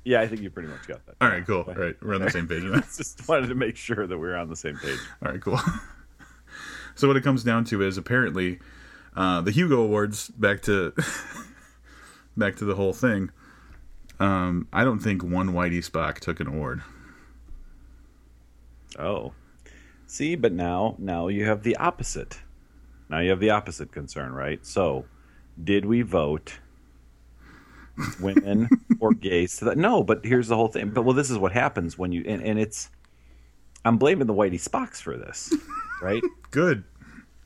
[0.10, 1.18] Yeah, I think you pretty much got that.
[1.22, 1.66] All right, cool.
[1.68, 2.64] All right, we're on the same page.
[2.98, 4.98] Just wanted to make sure that we're on the same page.
[5.24, 5.60] All right, cool.
[6.96, 8.58] so what it comes down to is apparently
[9.16, 10.30] uh, the Hugo Awards.
[10.30, 10.96] Back to
[12.38, 13.30] back to the whole thing.
[14.20, 16.82] Um, I don't think one Whitey Spock took an award.
[18.98, 19.34] Oh,
[20.08, 22.40] see, but now now you have the opposite.
[23.10, 24.66] Now you have the opposite concern, right?
[24.66, 25.06] So,
[25.64, 26.58] did we vote
[28.20, 28.70] women
[29.00, 29.78] or gays to that?
[29.78, 30.90] No, but here's the whole thing.
[30.90, 32.90] But well, this is what happens when you and, and it's.
[33.86, 35.54] I'm blaming the Whitey Spocks for this,
[36.02, 36.22] right?
[36.52, 36.84] Good.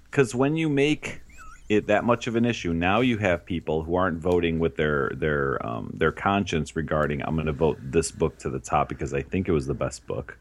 [0.06, 1.22] because when you make
[1.70, 5.12] it that much of an issue, now you have people who aren't voting with their
[5.16, 9.14] their um, their conscience regarding I'm going to vote this book to the top because
[9.14, 10.38] I think it was the best book.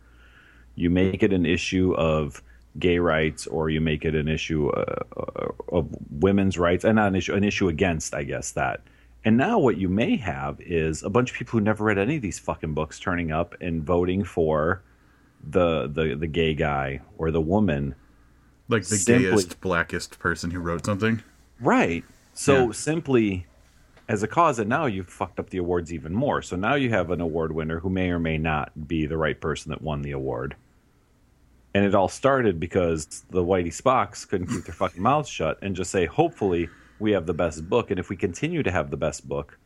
[0.74, 2.42] You make it an issue of
[2.78, 7.08] gay rights, or you make it an issue uh, uh, of women's rights, and not
[7.08, 8.80] an issue an issue against, I guess that.
[9.24, 12.16] And now what you may have is a bunch of people who never read any
[12.16, 14.82] of these fucking books turning up and voting for
[15.50, 17.94] the the the gay guy or the woman
[18.68, 21.22] Like the Simply- gayest, blackest person who wrote something.
[21.60, 22.04] Right.
[22.32, 22.72] So Yeah.
[22.72, 23.46] simply
[24.08, 26.42] as a cause, and now you've fucked up the awards even more.
[26.42, 29.38] So now you have an award winner who may or may not be the right
[29.40, 30.56] person that won the award.
[31.74, 35.74] And it all started because the Whitey Spocks couldn't keep their fucking mouths shut and
[35.76, 36.68] just say, hopefully,
[37.02, 37.90] we have the best book.
[37.90, 39.58] And if we continue to have the best book,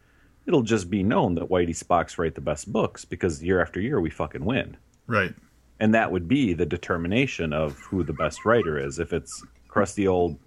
[0.47, 4.01] it'll just be known that Whitey Spocks write the best books because year after year
[4.01, 4.77] we fucking win.
[5.07, 5.35] Right.
[5.79, 8.99] And that would be the determination of who the best writer is.
[8.99, 10.39] If it's crusty old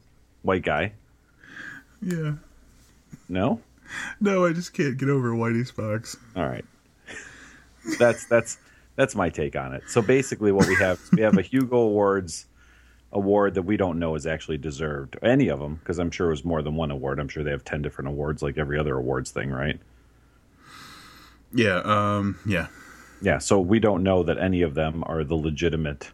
[0.41, 0.93] white guy,
[2.01, 2.33] Yeah.
[3.29, 3.61] no?
[4.19, 6.15] No, I just can't get over Whitey Spocks.
[6.35, 6.65] All right.
[7.97, 8.57] That's that's
[8.95, 9.83] that's my take on it.
[9.87, 12.45] So basically, what we have we have a Hugo Awards
[13.11, 15.17] award that we don't know is actually deserved.
[15.23, 17.19] Any of them, because I'm sure it was more than one award.
[17.19, 19.79] I'm sure they have ten different awards, like every other awards thing, right?
[21.53, 21.81] Yeah.
[21.83, 22.39] Um.
[22.45, 22.67] Yeah.
[23.21, 23.39] Yeah.
[23.39, 26.11] So we don't know that any of them are the legitimate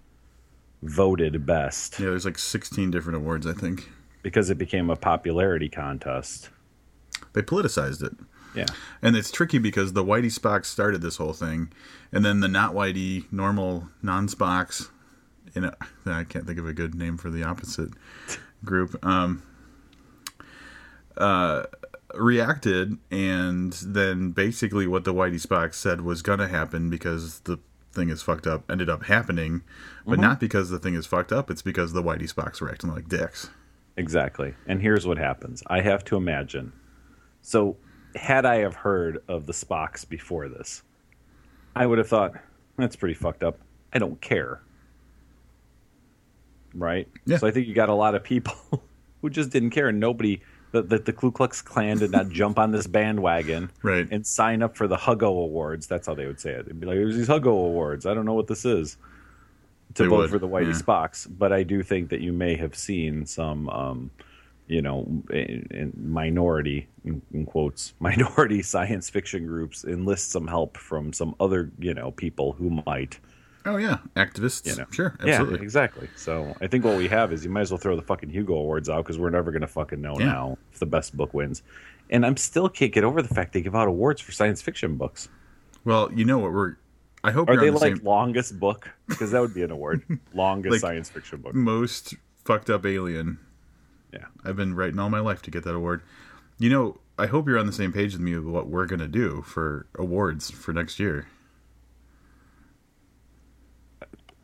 [0.81, 2.07] voted best Yeah.
[2.07, 3.47] There's like 16 different awards.
[3.47, 3.89] I think
[4.21, 6.49] because it became a popularity contest.
[7.33, 8.13] they politicized it.
[8.55, 8.65] Yeah.
[9.01, 11.71] And it's tricky because the Whitey Spocks started this whole thing,
[12.11, 14.89] and then the not Whitey, normal non Spocks,
[15.55, 15.71] you know,
[16.05, 17.91] I can't think of a good name for the opposite
[18.63, 19.03] group.
[19.05, 19.43] Um,
[21.17, 21.63] uh,
[22.13, 27.59] reacted, and then basically what the Whitey Spock said was gonna happen because the
[27.93, 29.61] thing is fucked up ended up happening,
[30.05, 31.49] but not because the thing is fucked up.
[31.49, 33.49] It's because the Whitey Spocks were acting like dicks.
[33.97, 34.53] Exactly.
[34.67, 35.63] And here's what happens.
[35.67, 36.73] I have to imagine.
[37.41, 37.77] So,
[38.15, 40.83] had I have heard of the Spocks before this,
[41.75, 42.33] I would have thought
[42.77, 43.59] that's pretty fucked up.
[43.93, 44.61] I don't care.
[46.75, 47.07] Right?
[47.25, 47.37] Yeah.
[47.37, 48.55] So I think you got a lot of people
[49.21, 52.59] who just didn't care and nobody that the, the Ku Klux Klan did not jump
[52.59, 54.07] on this bandwagon Right.
[54.11, 55.87] and sign up for the Huggo Awards.
[55.87, 56.65] That's how they would say it.
[56.65, 58.05] They'd be like, "There's these Huggo Awards.
[58.05, 58.97] I don't know what this is."
[59.93, 60.81] To They vote would, for the Whitey yeah.
[60.81, 64.11] Spocks, but I do think that you may have seen some, um,
[64.67, 70.75] you know, in, in minority in, in quotes minority science fiction groups enlist some help
[70.75, 73.17] from some other, you know, people who might.
[73.65, 74.65] Oh yeah, activists.
[74.67, 74.85] You know.
[74.91, 75.57] Sure, absolutely.
[75.57, 76.07] Yeah, exactly.
[76.15, 78.53] So I think what we have is you might as well throw the fucking Hugo
[78.53, 80.25] Awards out because we're never going to fucking know Yeah.
[80.25, 81.63] now if the best book wins.
[82.09, 84.95] And I'm still can't get over the fact they give out awards for science fiction
[84.97, 85.27] books.
[85.83, 86.75] Well, you know what we're.
[87.23, 88.05] I hope Are they the like same.
[88.05, 88.87] longest book?
[89.07, 90.03] Because that would be an award.
[90.35, 91.55] longest Like- science fiction book.
[91.55, 92.13] most
[92.43, 93.39] fucked up alien.
[94.13, 94.25] Yeah.
[94.43, 96.01] I've been writing all my life to get that award.
[96.59, 99.07] You know, I hope you're on the same page with me with what we're gonna
[99.07, 101.27] do for awards for next year.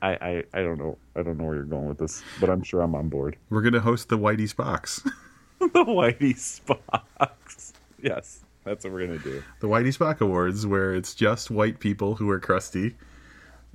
[0.02, 0.98] I, I, I don't know.
[1.16, 3.38] I don't know where you're going with this, but I'm sure I'm on board.
[3.50, 5.02] We're gonna host the Whitey Spocks.
[5.60, 7.74] the Whitey Spocks.
[8.02, 9.44] Yes, that's what we're gonna do.
[9.60, 12.96] the Whitey Spock Awards, where it's just white people who are crusty,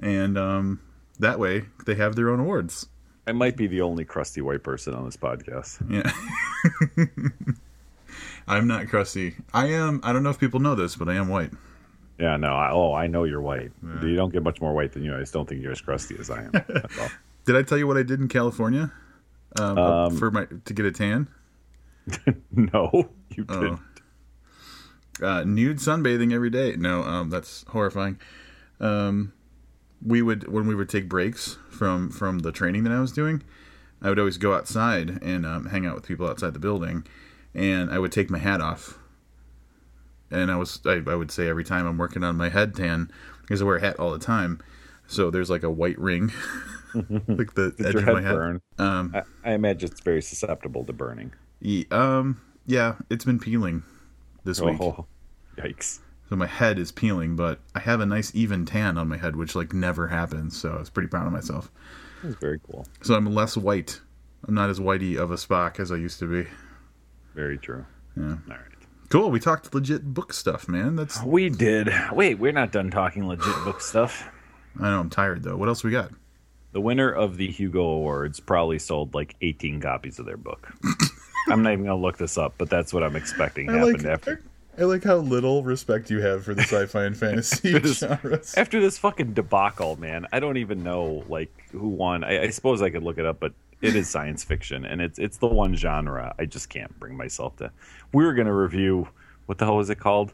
[0.00, 0.80] and um,
[1.20, 2.88] that way they have their own awards.
[3.28, 5.80] I might be the only crusty white person on this podcast.
[5.88, 6.10] Yeah.
[8.48, 9.36] I'm not crusty.
[9.52, 10.00] I am.
[10.02, 11.52] I don't know if people know this, but I am white.
[12.18, 12.48] Yeah, no.
[12.54, 13.72] I, oh, I know you're white.
[14.02, 15.14] You don't get much more white than you.
[15.14, 16.52] I just don't think you're as crusty as I am.
[17.44, 18.90] Did I tell you what I did in California
[19.60, 21.28] um, for my to get a tan?
[22.52, 23.60] no, you Oh.
[23.60, 23.80] didn't.
[25.22, 26.74] uh, nude sunbathing every day.
[26.76, 28.18] No, um, that's horrifying.
[28.80, 29.32] Um,
[30.04, 33.42] we would when we would take breaks from from the training that I was doing,
[34.02, 37.06] I would always go outside and um, hang out with people outside the building,
[37.54, 38.98] and I would take my hat off.
[40.30, 43.10] And I was I, I would say every time I'm working on my head tan
[43.42, 44.60] because I wear a hat all the time,
[45.06, 46.32] so there's like a white ring,
[46.94, 48.34] like the Did edge your of my head.
[48.34, 48.60] burn?
[48.78, 51.32] Um, I, I imagine it's very susceptible to burning.
[51.60, 53.84] ye- um, yeah, it's been peeling
[54.44, 54.80] this week.
[54.80, 55.06] Oh,
[55.56, 56.00] yikes!
[56.28, 59.36] So my head is peeling, but I have a nice even tan on my head,
[59.36, 60.60] which like never happens.
[60.60, 61.70] So I was pretty proud of myself.
[62.24, 62.84] That's very cool.
[63.02, 64.00] So I'm less white.
[64.48, 66.48] I'm not as whitey of a Spock as I used to be.
[67.36, 67.84] Very true.
[68.16, 68.24] Yeah.
[68.24, 68.58] All right.
[69.08, 69.30] Cool.
[69.30, 70.96] We talked legit book stuff, man.
[70.96, 71.90] That's We did.
[72.12, 74.28] Wait, we're not done talking legit book stuff.
[74.80, 75.56] I know I'm tired though.
[75.56, 76.10] What else we got?
[76.72, 80.70] The winner of the Hugo Awards probably sold like 18 copies of their book.
[81.48, 84.42] I'm not even gonna look this up, but that's what I'm expecting happened after
[84.78, 88.54] I like how little respect you have for the sci-fi and fantasy This- genres.
[88.56, 90.26] after this fucking debacle, man.
[90.32, 92.24] I don't even know like who won.
[92.24, 95.18] I, I suppose I could look it up, but it is science fiction, and it's
[95.18, 97.70] it's the one genre I just can't bring myself to.
[98.12, 99.08] We were gonna review
[99.46, 100.32] what the hell was it called?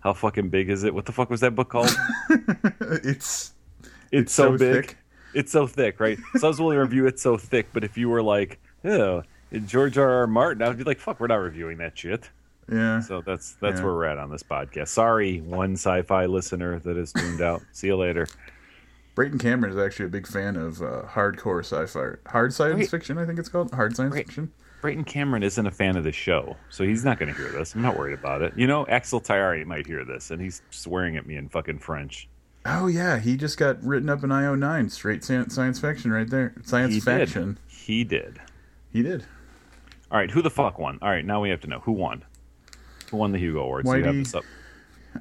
[0.00, 0.94] How fucking big is it?
[0.94, 1.90] What the fuck was that book called?
[2.80, 3.52] It's
[4.12, 4.86] It's, so, so big.
[4.86, 4.96] thick.
[5.34, 6.18] It's so thick, right?
[6.38, 9.22] So I was willing to review It's So Thick, but if you were like, oh,
[9.66, 10.10] George R.
[10.10, 10.26] R.
[10.26, 12.28] Martin, I would be like, fuck, we're not reviewing that shit.
[12.70, 13.00] yeah.
[13.00, 13.84] So that's that's Yeah.
[13.84, 14.88] where we're at on this podcast.
[14.88, 17.62] Sorry, one sci-fi listener that is tuned out.
[17.72, 18.26] See you later.
[19.20, 22.88] Brayton Cameron is actually a big fan of uh, hardcore sci-fi, hard science Wait.
[22.90, 23.18] fiction.
[23.18, 24.24] I think it's called hard science Wait.
[24.24, 24.50] fiction.
[24.80, 27.74] Brayton Cameron isn't a fan of the show, so he's not going to hear this.
[27.74, 28.54] I'm not worried about it.
[28.56, 32.30] You know, Axel Tayari might hear this, and he's swearing at me in fucking French.
[32.64, 36.30] Oh yeah, he just got written up in IO nine, straight science, science fiction right
[36.30, 36.54] there.
[36.64, 37.58] Science He fiction.
[37.68, 37.76] did.
[37.76, 38.40] He did.
[38.90, 39.26] He did.
[40.10, 40.98] All right, who the fuck won?
[41.02, 42.24] All right, now we have to know who won.
[43.10, 43.86] Who won the Hugo Awards?
[43.86, 44.24] Do you have Whitey.
[44.24, 44.44] this up?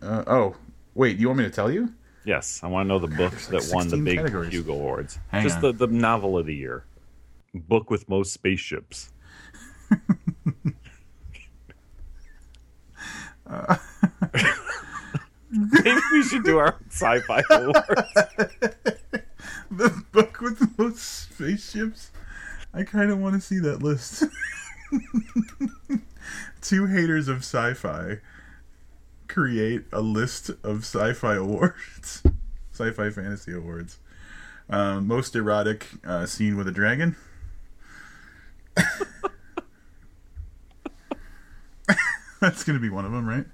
[0.02, 0.56] Uh, oh,
[0.96, 1.94] wait, you want me to tell you?
[2.26, 4.52] Yes, I want to know the books that like won the big categories.
[4.52, 5.20] Hugo Awards.
[5.30, 5.62] Hang Just on.
[5.62, 6.86] the, the novel of the year.
[7.54, 9.12] Book with most spaceships.
[15.52, 17.80] Maybe we should do our sci-fi awards.
[19.72, 22.12] The book with the most spaceships.
[22.74, 24.24] I kind of want to see that list.
[26.62, 28.20] Two haters of sci-fi
[29.30, 32.24] create a list of sci-fi awards,
[32.74, 34.00] sci-fi fantasy awards.
[34.70, 37.16] Um, most erotic uh, scene with a dragon.
[42.42, 43.46] That's gonna be one of them, right?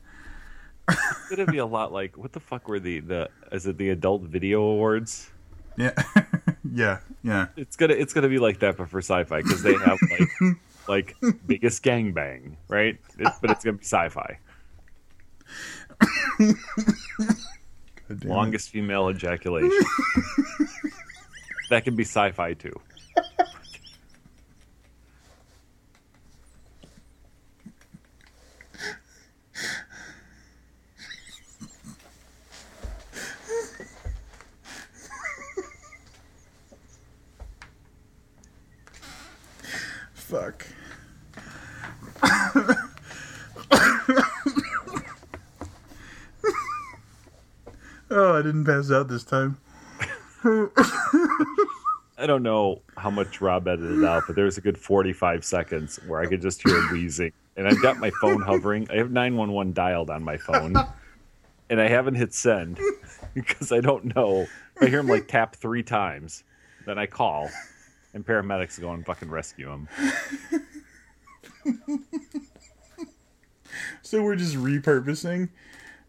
[0.87, 3.89] It's gonna be a lot like what the fuck were the the is it the
[3.89, 5.31] adult video awards?
[5.77, 5.93] Yeah,
[6.71, 7.47] yeah, yeah.
[7.55, 10.29] It's gonna it's gonna be like that, but for sci-fi because they have like
[10.87, 11.15] like
[11.47, 12.99] biggest gangbang, right?
[13.17, 14.37] But it's gonna be sci-fi.
[18.23, 19.71] Longest female ejaculation.
[21.69, 22.79] that can be sci-fi too.
[40.13, 40.65] Fuck.
[48.09, 49.57] oh, I didn't pass out this time.
[52.17, 55.99] I don't know how much Rob edited out, but there was a good 45 seconds
[56.07, 57.31] where I could just hear wheezing.
[57.57, 58.87] And I've got my phone hovering.
[58.91, 60.75] I have 911 dialed on my phone.
[61.69, 62.79] And I haven't hit send
[63.33, 64.45] because I don't know.
[64.79, 66.43] I hear him like tap three times.
[66.85, 67.49] Then I call,
[68.13, 69.89] and paramedics go and fucking rescue him.
[74.03, 75.49] So we're just repurposing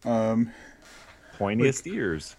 [0.05, 0.53] um,
[1.39, 2.37] Pointiest ears.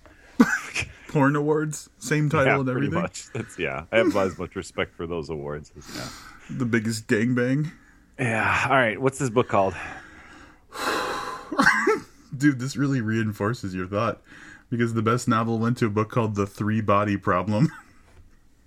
[1.07, 3.27] Porn awards, same title Yeah, and pretty much.
[3.33, 5.71] That's, yeah, I have as much respect for those awards.
[5.77, 6.09] as- Yeah.
[6.57, 7.71] The biggest gangbang.
[8.19, 8.67] yeah.
[8.69, 8.99] All right.
[9.01, 9.75] What's this book called?
[12.37, 14.21] Dude, this really reinforces your thought
[14.69, 17.69] because the best novel went to a book called The Three Body Problem.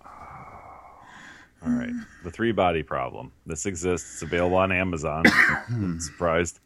[1.62, 1.92] All right.
[2.24, 3.32] The Three Body Problem.
[3.46, 4.14] This exists.
[4.14, 5.24] It's available on Amazon.
[5.68, 6.58] I'm surprised.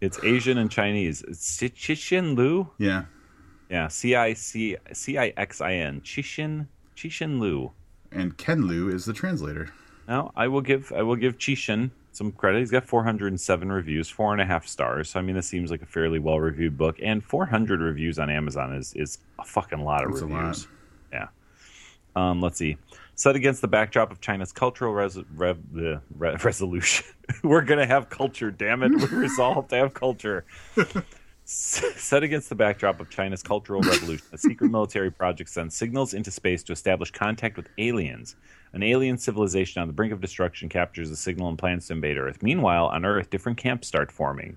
[0.00, 1.22] It's Asian and Chinese.
[1.22, 2.68] It's Chi- Cixin Lu.
[2.78, 3.04] yeah.
[3.72, 6.02] Yeah, C I C C I X I N.
[6.02, 7.72] Chishin Chishin Lu.
[8.12, 9.70] And Ken Liu is the translator.
[10.06, 12.58] Now, I will give I will give Cixin some credit.
[12.58, 15.08] He's got 407 reviews, four and a half stars.
[15.08, 18.28] So I mean, this seems like a fairly well reviewed book, and 400 reviews on
[18.28, 20.38] Amazon is is a fucking lot of That's a lot.
[20.40, 20.68] reviews.
[21.10, 21.28] Yeah.
[22.14, 22.76] Um, let's see.
[23.14, 27.06] Set against the backdrop of China's cultural res- rev- the re- resolution,
[27.42, 28.50] we're gonna have culture.
[28.50, 30.44] Damn it, we resolved to have culture.
[31.44, 36.30] Set against the backdrop of China's cultural revolution, a secret military project sends signals into
[36.30, 38.36] space to establish contact with aliens.
[38.74, 42.16] An alien civilization on the brink of destruction captures the signal and plans to invade
[42.16, 42.42] Earth.
[42.42, 44.56] Meanwhile, on Earth, different camps start forming.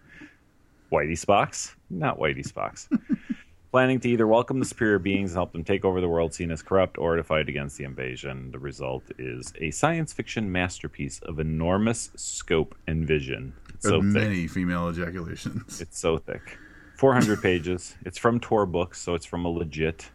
[0.91, 1.75] Whitey Spocks?
[1.89, 2.87] Not Whitey Spocks.
[3.71, 6.49] Planning to either welcome the superior beings and help them take over the world seen
[6.49, 8.51] as corrupt or to fight against the invasion.
[8.51, 13.53] The result is a science fiction masterpiece of enormous scope and vision.
[13.73, 14.13] It's so Of thick.
[14.13, 15.81] many female ejaculations.
[15.81, 16.57] It's so thick.
[16.97, 17.95] 400 pages.
[18.05, 20.09] It's from Tor Books, so it's from a legit.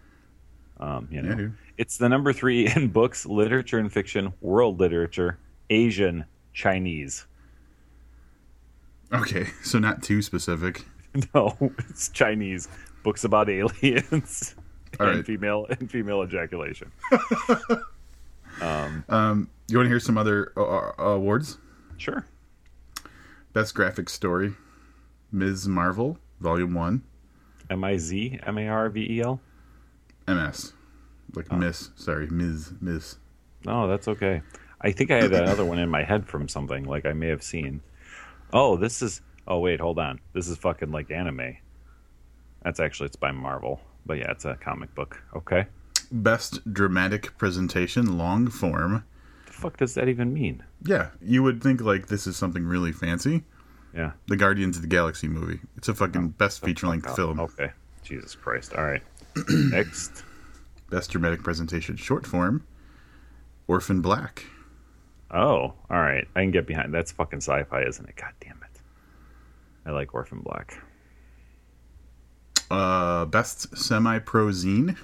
[0.78, 5.38] Um, you know, Yeah, it's the number three in books, literature and fiction, world literature,
[5.68, 7.26] Asian, Chinese.
[9.12, 10.84] Okay, so not too specific.
[11.34, 11.56] No,
[11.90, 12.68] it's Chinese
[13.02, 14.54] books about aliens
[15.00, 15.26] All and right.
[15.26, 16.92] female and female ejaculation.
[18.60, 21.58] Um, you want to hear some other uh, uh, awards?
[21.96, 22.24] Sure.
[23.52, 24.54] Best graphic story,
[25.32, 25.66] Ms.
[25.66, 27.02] Marvel, Volume One,
[27.68, 29.40] M I Z M A R V E L.
[30.26, 30.72] MS,
[31.34, 31.56] like oh.
[31.56, 31.90] Miss.
[31.96, 32.72] Sorry, Ms.
[32.80, 33.16] Miss.
[33.64, 34.42] No, that's okay.
[34.80, 37.42] I think I had another one in my head from something like I may have
[37.42, 37.80] seen.
[38.52, 39.20] Oh, this is.
[39.46, 40.20] Oh wait, hold on.
[40.32, 41.56] This is fucking like anime.
[42.62, 45.22] That's actually it's by Marvel, but yeah, it's a comic book.
[45.34, 45.66] Okay.
[46.12, 49.04] Best dramatic presentation, long form.
[49.46, 50.62] The fuck does that even mean?
[50.84, 53.44] Yeah, you would think like this is something really fancy.
[53.94, 54.12] Yeah.
[54.28, 55.60] The Guardians of the Galaxy movie.
[55.76, 57.40] It's a fucking best feature length Oh, film.
[57.40, 57.70] Okay.
[58.02, 58.74] Jesus Christ.
[58.74, 59.02] All right.
[59.48, 60.24] Next.
[60.90, 62.66] Best dramatic presentation, short form,
[63.68, 64.44] Orphan Black.
[65.30, 66.26] Oh, all right.
[66.34, 66.92] I can get behind.
[66.92, 68.16] That's fucking sci-fi, isn't it?
[68.16, 68.80] God damn it.
[69.86, 70.76] I like Orphan Black.
[72.70, 74.96] Uh, best semi-pro zine.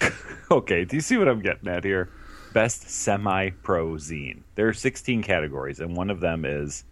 [0.50, 2.10] Okay, do you see what I'm getting at here?
[2.52, 4.42] Best semi-pro zine.
[4.54, 6.84] There are 16 categories, and one of them is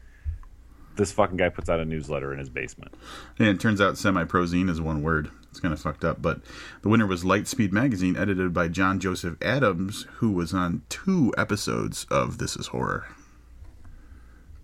[0.96, 2.94] this fucking guy puts out a newsletter in his basement.
[3.38, 5.30] And it turns out semi-prozine is one word.
[5.50, 6.40] It's kind of fucked up, but
[6.82, 12.06] the winner was Lightspeed Magazine, edited by John Joseph Adams, who was on two episodes
[12.10, 13.06] of This Is Horror.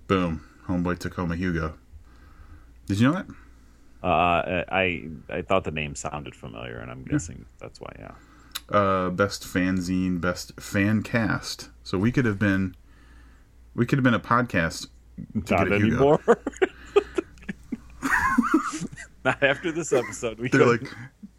[0.06, 1.74] Boom, homeboy took home a Hugo.
[2.86, 3.26] Did you know that?
[4.00, 7.92] Uh, I I thought the name sounded familiar, and I'm guessing that's why.
[7.98, 8.12] Yeah.
[8.68, 11.70] uh, best fanzine, best fan cast.
[11.82, 12.74] So we could have been,
[13.74, 14.88] we could have been a podcast.
[15.34, 15.96] Not get a Hugo.
[15.96, 16.20] anymore.
[19.24, 20.38] Not after this episode.
[20.38, 20.82] We They're couldn't.
[20.84, 20.92] like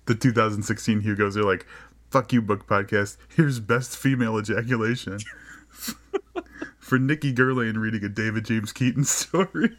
[0.06, 1.36] the 2016 Hugos.
[1.36, 1.66] They're like,
[2.12, 3.18] "Fuck you, book podcast.
[3.36, 5.20] Here's best female ejaculation
[6.80, 9.78] for Nikki Guerlain reading a David James Keaton story."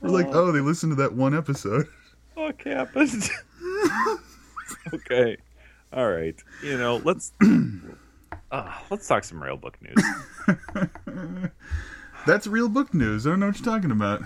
[0.00, 1.88] We're like, oh, they listened to that one episode.
[2.34, 3.28] fuck happened?
[4.94, 5.36] okay.
[5.92, 7.32] All right, you know, let's
[8.50, 10.60] uh, let's talk some rail book news.
[12.26, 13.26] That's real book news.
[13.26, 14.22] I don't know what you're talking about.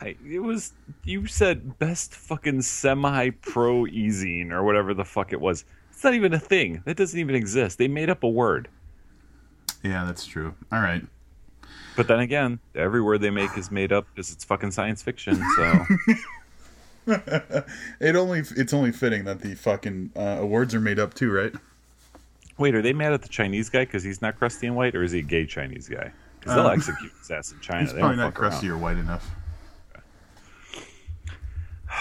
[0.00, 0.72] I, it was
[1.04, 5.64] you said best fucking semi pro easing or whatever the fuck it was.
[5.90, 6.82] It's not even a thing.
[6.84, 7.78] That doesn't even exist.
[7.78, 8.68] They made up a word.
[9.82, 10.54] Yeah, that's true.
[10.72, 11.02] All right.
[11.96, 15.40] But then again, every word they make is made up because it's fucking science fiction.
[15.56, 15.86] So
[18.00, 21.52] It only it's only fitting that the fucking uh, awards are made up too, right?
[22.58, 25.02] Wait, are they mad at the Chinese guy because he's not crusty and white, or
[25.02, 26.12] is he a gay Chinese guy?
[26.40, 27.80] Because they'll Um, execute his ass in China.
[27.82, 28.50] He's They probably not fuck around.
[28.50, 29.28] crusty or white enough.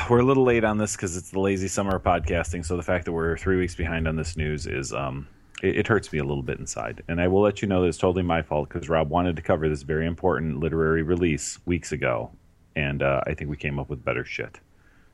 [0.10, 2.66] We're a little late on this because it's the lazy summer of podcasting.
[2.66, 5.28] So the fact that we're three weeks behind on this news is um,
[5.62, 7.04] it, it hurts me a little bit inside.
[7.08, 9.42] And I will let you know that it's totally my fault because Rob wanted to
[9.42, 12.32] cover this very important literary release weeks ago,
[12.76, 14.60] and uh, I think we came up with better shit.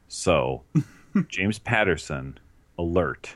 [0.08, 0.64] So
[1.28, 2.40] James Patterson,
[2.78, 3.36] Alert,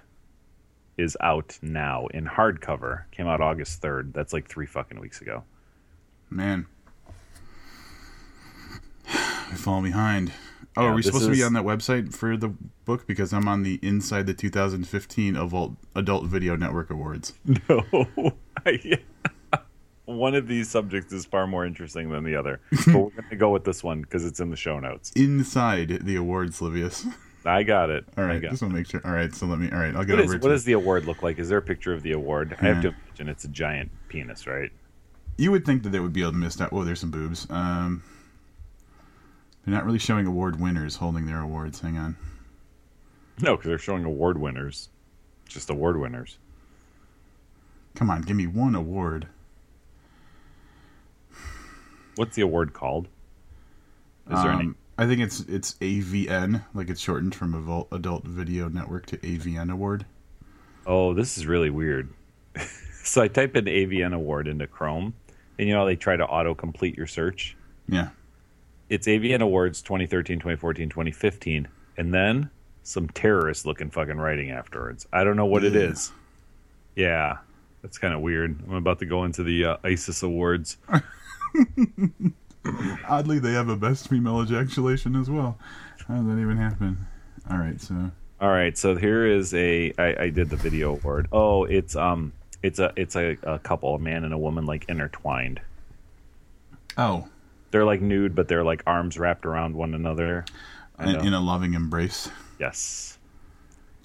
[0.97, 3.03] is out now in hardcover.
[3.11, 4.13] Came out August third.
[4.13, 5.43] That's like three fucking weeks ago.
[6.29, 6.65] Man,
[9.07, 10.31] we fall behind.
[10.75, 12.47] Oh, Yeah, are we supposed to be on that website for the
[12.85, 13.05] book?
[13.05, 17.33] Because I'm on the Inside the 2015 Adult Adult Video Network Awards.
[17.69, 17.85] No,
[20.05, 22.59] one of these subjects is far more interesting than the other.
[22.71, 25.11] But we're going to go with this one because it's in the show notes.
[25.15, 27.05] Inside the awards, Livius.
[27.45, 28.05] I got it.
[28.17, 29.01] All right, I right, got just want to make sure.
[29.05, 29.69] All right, so let me.
[29.71, 30.41] All right, I'll get What, over is, it.
[30.41, 31.39] what does the award look like?
[31.39, 32.55] Is there a picture of the award?
[32.61, 34.71] I have to imagine it's a giant penis, right?
[35.37, 36.71] You would think that they would be able to miss that.
[36.71, 37.47] Oh, there's some boobs.
[37.49, 38.03] Um,
[39.65, 41.79] they're not really showing award winners holding their awards.
[41.81, 42.15] Hang on.
[43.41, 44.89] No, because they're showing award winners.
[45.47, 46.37] Just award winners.
[47.95, 49.27] Come on, give me one award.
[52.15, 53.07] What's the award called?
[54.31, 54.73] Is there any?
[54.97, 59.71] I think it's it's AVN, like it's shortened from Adult, Adult Video Network to AVN
[59.71, 60.05] Award.
[60.85, 62.13] Oh, this is really weird.
[63.03, 65.13] so I type in AVN award into Chrome,
[65.57, 67.55] and you know how they try to auto complete your search.
[67.89, 68.09] Yeah.
[68.89, 71.67] it's AVN Awards 2013, 2014, 2015,
[71.97, 72.49] and then
[72.83, 75.07] some terrorist looking fucking writing afterwards.
[75.11, 75.79] I don't know what it Yeah.
[75.81, 76.11] is.
[76.95, 77.37] Yeah,
[77.81, 78.59] that's kind of weird.
[78.67, 80.77] I'm about to go into the uh, ISIS Awards.
[83.09, 85.57] Oddly, they have a best female ejaculation as well.
[86.07, 86.97] How does that even happen?
[87.49, 88.11] All right, so
[88.41, 89.93] All right, so here is a.
[89.97, 91.27] I, I did the video award.
[91.31, 94.85] Oh, it's um, it's a it's a, a couple, a man and a woman, like
[94.87, 95.59] intertwined.
[96.97, 97.27] oh,
[97.71, 100.45] They're like nude, but they're like arms wrapped around one another.
[100.99, 103.17] In, in a loving embrace Yes.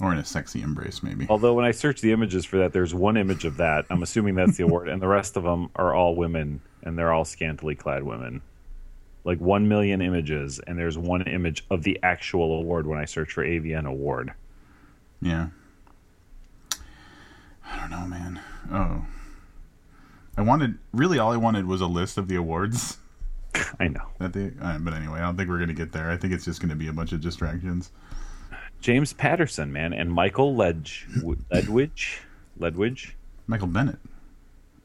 [0.01, 1.27] or in a sexy embrace, maybe.
[1.29, 3.85] Although when I search the images for that, there's one image of that.
[3.91, 7.13] I'm assuming that's the award, and the rest of them are all women, and they're
[7.13, 8.43] all scantily clad women.
[9.25, 13.33] Like one million images, and there's one image of the actual award when I search
[13.33, 14.33] for AVN award.
[15.21, 15.49] Yeah.
[17.67, 18.41] I don't know, man.
[18.73, 19.05] Oh.
[20.37, 22.99] I wanted really all I wanted was a list of the awards
[23.81, 24.07] I know.
[24.21, 26.11] that they uh, but anyway, I don't think we're going to get there.
[26.11, 27.91] I think it's just going to be a bunch of distractions.
[28.81, 31.09] James Patterson, man, and Michael Ledge,
[31.53, 32.19] Ledwidge,
[32.61, 33.13] Ledwidge,
[33.49, 33.99] Michael Bennett.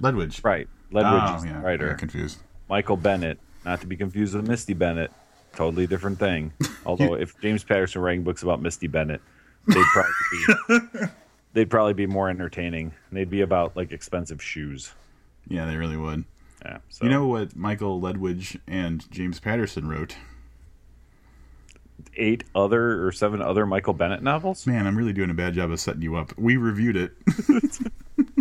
[0.02, 0.44] Ledwidge.
[0.44, 0.68] right?
[0.94, 1.60] Ledwidge Oh, is the yeah.
[1.60, 1.90] I writer.
[1.90, 2.38] got confused.
[2.70, 5.12] Michael Bennett, not to be confused with Misty Bennett,
[5.56, 6.54] totally different thing.
[6.86, 9.22] Although if James Patterson writing books about Misty Bennett,
[9.68, 10.12] they'd probably
[11.02, 11.08] be
[11.54, 12.94] they'd probably be more entertaining.
[13.12, 14.94] They'd be about like expensive shoes.
[15.48, 16.24] Yeah, they really would.
[16.64, 16.78] Yeah.
[16.90, 20.16] So You know what Michael Ledwidge and James Patterson wrote?
[22.18, 24.68] eight other or seven other Michael Bennett novels.
[24.68, 26.38] Man, I'm really doing a bad job of setting you up.
[26.38, 27.12] We reviewed it.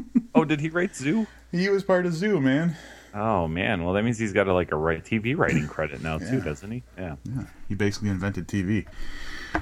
[0.42, 1.28] Oh, did he write Zoo?
[1.52, 2.74] he was part of Zoo, man.
[3.14, 6.18] Oh man, well that means he's got a, like a write TV writing credit now
[6.18, 6.82] too, doesn't he?
[6.98, 7.14] Yeah.
[7.24, 8.84] Yeah, he basically invented TV.
[9.54, 9.60] Do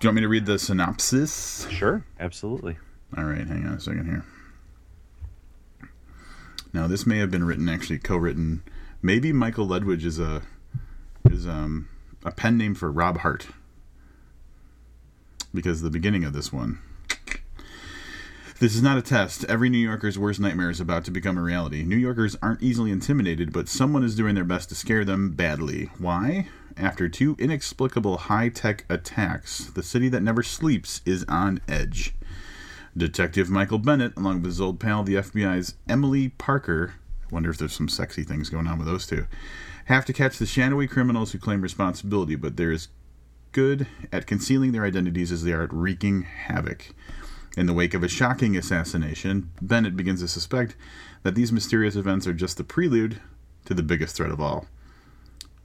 [0.00, 1.68] you want me to read the synopsis?
[1.68, 2.78] Sure, absolutely.
[3.14, 4.24] All right, hang on a second here.
[6.72, 8.62] Now, this may have been written actually co-written.
[9.02, 10.40] Maybe Michael Ledwidge is a
[11.30, 11.90] is um
[12.24, 13.48] a pen name for Rob Hart.
[15.52, 16.78] Because the beginning of this one.
[18.64, 19.44] This is not a test.
[19.44, 21.82] Every New Yorker's worst nightmare is about to become a reality.
[21.82, 25.90] New Yorkers aren't easily intimidated, but someone is doing their best to scare them badly.
[25.98, 26.48] Why?
[26.74, 32.14] After two inexplicable high tech attacks, the city that never sleeps is on edge.
[32.96, 37.58] Detective Michael Bennett, along with his old pal, the FBI's Emily Parker, I wonder if
[37.58, 39.26] there's some sexy things going on with those two,
[39.84, 42.88] have to catch the shadowy criminals who claim responsibility, but they're as
[43.52, 46.94] good at concealing their identities as they are at wreaking havoc.
[47.56, 50.74] In the wake of a shocking assassination, Bennett begins to suspect
[51.22, 53.20] that these mysterious events are just the prelude
[53.66, 54.66] to the biggest threat of all.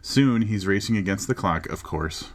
[0.02, 2.30] Soon, he's racing against the clock, of course,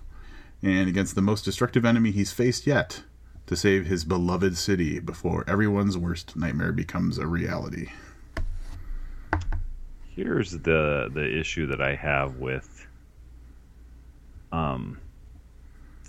[0.61, 3.05] and against the most destructive enemy he's faced yet
[3.47, 7.91] to save his beloved city before everyone's worst nightmare becomes a reality.
[10.17, 12.87] Here's the the issue that I have with
[14.53, 14.99] um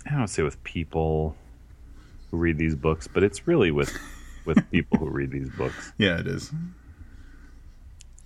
[0.08, 1.36] I don't say with people
[2.30, 3.96] who read these books, but it's really with
[4.44, 5.92] with people who read these books.
[5.98, 6.52] Yeah, it is.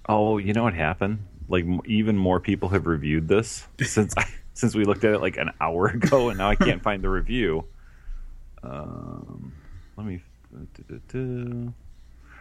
[0.09, 1.21] Oh, you know what happened?
[1.49, 4.25] Like m- even more people have reviewed this since I,
[4.55, 7.09] since we looked at it like an hour ago, and now I can't find the
[7.09, 7.65] review.
[8.63, 9.53] Um,
[9.97, 10.23] let me.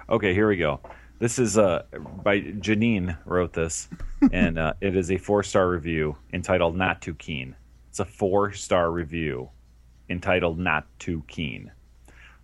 [0.10, 0.80] Okay, here we go.
[1.20, 1.84] This is uh
[2.24, 3.90] by Janine wrote this,
[4.32, 7.56] and uh, it is a four star review entitled "Not Too Keen."
[7.90, 9.50] It's a four star review
[10.10, 11.72] entitled "Not Too Keen."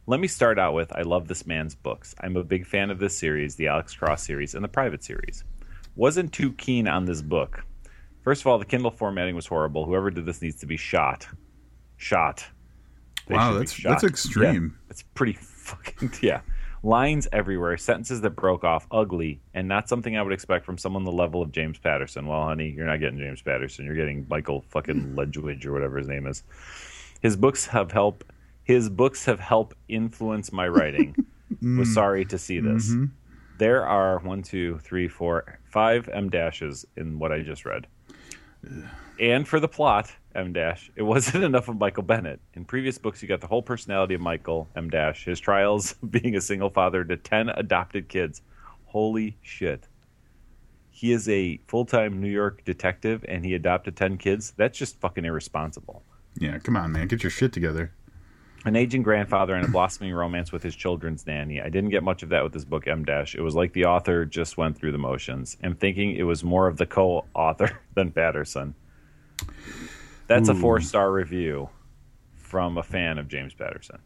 [0.08, 2.14] Let me start out with I love this man's books.
[2.20, 5.44] I'm a big fan of this series, the Alex Cross series, and the Private series.
[5.96, 7.64] Wasn't too keen on this book.
[8.22, 9.86] First of all, the Kindle formatting was horrible.
[9.86, 11.28] Whoever did this needs to be shot.
[11.98, 12.46] Shot.
[13.28, 13.90] They Wow, that's shot.
[13.90, 14.76] that's extreme.
[14.76, 16.42] Yeah, it's pretty fucking yeah.
[16.84, 21.04] Lines everywhere, sentences that broke off, ugly, and not something I would expect from someone
[21.04, 22.28] the level of James Patterson.
[22.28, 23.86] Well, honey, you're not getting James Patterson.
[23.86, 26.44] You're getting Michael fucking Ledwidge or whatever his name is.
[27.26, 28.24] His books have helped.
[28.66, 31.16] His books have helped influence my writing.
[31.50, 31.94] Was mm.
[31.96, 32.92] sorry to see this.
[32.92, 33.06] Mm-hmm.
[33.58, 37.88] There are one, two, three, four, five M dashes in what I just read.
[39.20, 42.42] And for the plot, M dash, it wasn't enough of Michael Bennett.
[42.54, 46.36] In previous books, you got the whole personality of Michael M dash, his trials being
[46.36, 48.44] a single father to ten adopted kids.
[48.86, 49.88] Holy shit!
[50.92, 54.54] He is a full-time New York detective, and he adopted ten kids.
[54.58, 56.04] That's just fucking irresponsible.
[56.40, 57.92] Yeah, come on, man, get your shit together.
[58.66, 61.62] An aging grandfather and a blossoming romance with his children's nanny.
[61.62, 63.36] I didn't get much of that with this book, M Dash.
[63.36, 65.56] It was like the author just went through the motions.
[65.64, 68.74] I'm thinking it was more of the co-author than Patterson.
[70.28, 71.70] That's a four-star review
[72.34, 74.00] from a fan of James Patterson.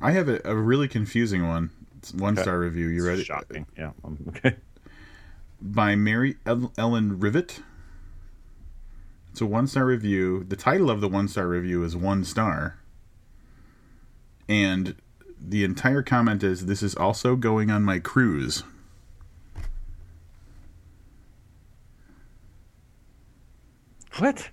[0.00, 1.70] I have a, a really confusing one.
[1.98, 2.86] It's one star review.
[2.88, 3.22] You ready?
[3.24, 3.66] Shocking.
[3.76, 3.90] Yeah.
[4.04, 4.56] um, Okay.
[5.60, 7.60] by Mary El- Ellen Rivet.
[9.36, 10.44] It's a one star review.
[10.44, 12.78] The title of the one star review is one star.
[14.48, 14.94] And
[15.38, 18.62] the entire comment is this is also going on my cruise.
[24.16, 24.48] What?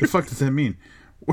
[0.00, 0.76] The fuck does that mean?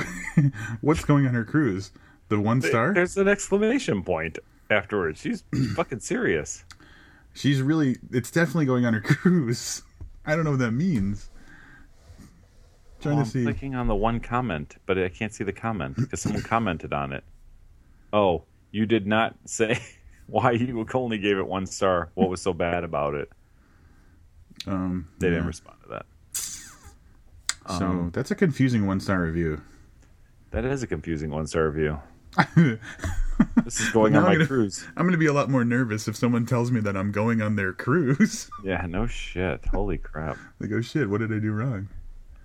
[0.79, 1.91] What's going on her cruise?
[2.29, 2.93] The one star?
[2.93, 5.19] There's an exclamation point afterwards.
[5.19, 5.43] She's
[5.75, 6.63] fucking serious.
[7.33, 9.81] She's really it's definitely going on her cruise.
[10.25, 11.30] I don't know what that means.
[13.01, 13.43] Trying Oh, to I'm see.
[13.43, 17.13] clicking on the one comment, but I can't see the comment because someone commented on
[17.13, 17.23] it.
[18.13, 19.79] Oh, you did not say
[20.27, 22.09] why you only gave it one star.
[22.13, 23.29] What was so bad about it?
[24.67, 26.05] Um, They didn't respond to that.
[26.33, 29.61] So Um, that's a confusing one star review.
[30.51, 31.99] That is a confusing one star review.
[33.65, 34.85] This is going on I'm my gonna- cruise.
[34.95, 37.41] I'm going to be a lot more nervous if someone tells me that I'm going
[37.41, 38.49] on their cruise.
[38.63, 39.65] Yeah, no shit.
[39.65, 40.37] Holy crap.
[40.59, 41.87] they go, shit, what did I do wrong?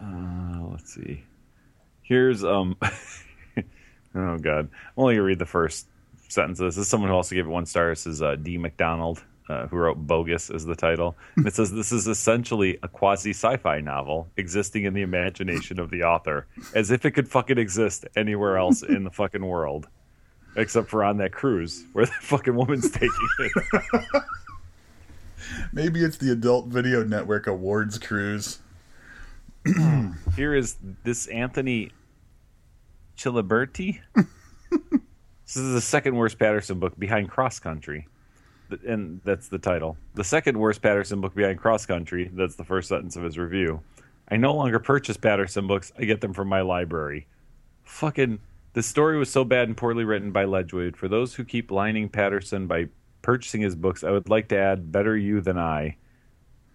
[0.01, 1.25] Uh, let's see.
[2.03, 2.77] Here's um.
[4.15, 5.87] oh god, I'm only gonna read the first
[6.29, 6.61] sentence.
[6.61, 7.91] of This This is someone who also gave it one star.
[7.91, 8.59] This is uh, D.
[8.59, 11.17] McDonald, uh, who wrote "Bogus" as the title.
[11.37, 15.91] And it says this is essentially a quasi sci-fi novel existing in the imagination of
[15.91, 19.89] the author, as if it could fucking exist anywhere else in the fucking world,
[20.57, 23.53] except for on that cruise where the fucking woman's taking it.
[25.73, 28.59] Maybe it's the Adult Video Network Awards cruise.
[29.69, 30.15] Oh.
[30.37, 31.91] Here is this Anthony
[33.17, 34.01] Chiliberti.
[34.15, 38.07] this is the second worst Patterson book behind Cross Country.
[38.87, 39.97] And that's the title.
[40.15, 42.31] The second worst Patterson book behind Cross Country.
[42.33, 43.81] That's the first sentence of his review.
[44.29, 45.93] I no longer purchase Patterson books.
[45.99, 47.27] I get them from my library.
[47.85, 48.41] Fucking.
[48.73, 50.97] The story was so bad and poorly written by Ledgewood.
[50.97, 52.89] For those who keep lining Patterson by
[53.23, 55.97] purchasing his books, I would like to add Better You Than I.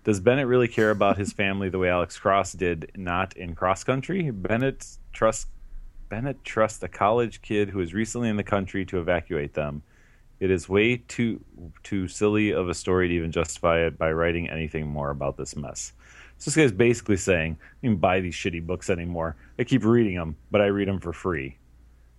[0.03, 3.83] Does Bennett really care about his family the way Alex Cross did not in Cross
[3.83, 4.31] Country?
[4.31, 5.47] Bennett trusts
[6.09, 9.81] Bennett trusts a college kid who is recently in the country to evacuate them.
[10.39, 11.39] It is way too
[11.83, 15.55] too silly of a story to even justify it by writing anything more about this
[15.55, 15.93] mess.
[16.39, 19.35] So this guy's basically saying, I don't buy these shitty books anymore.
[19.59, 21.57] I keep reading them, but I read them for free."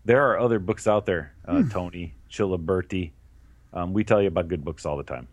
[0.05, 3.11] There are other books out there, uh, Tony Chiliberti.
[3.73, 5.27] Um, we tell you about good books all the time.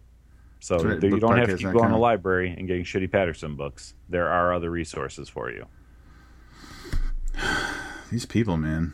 [0.60, 3.56] So right, you don't have to keep going to the library and getting shitty Patterson
[3.56, 3.94] books.
[4.10, 5.66] There are other resources for you.
[8.12, 8.94] These people, man.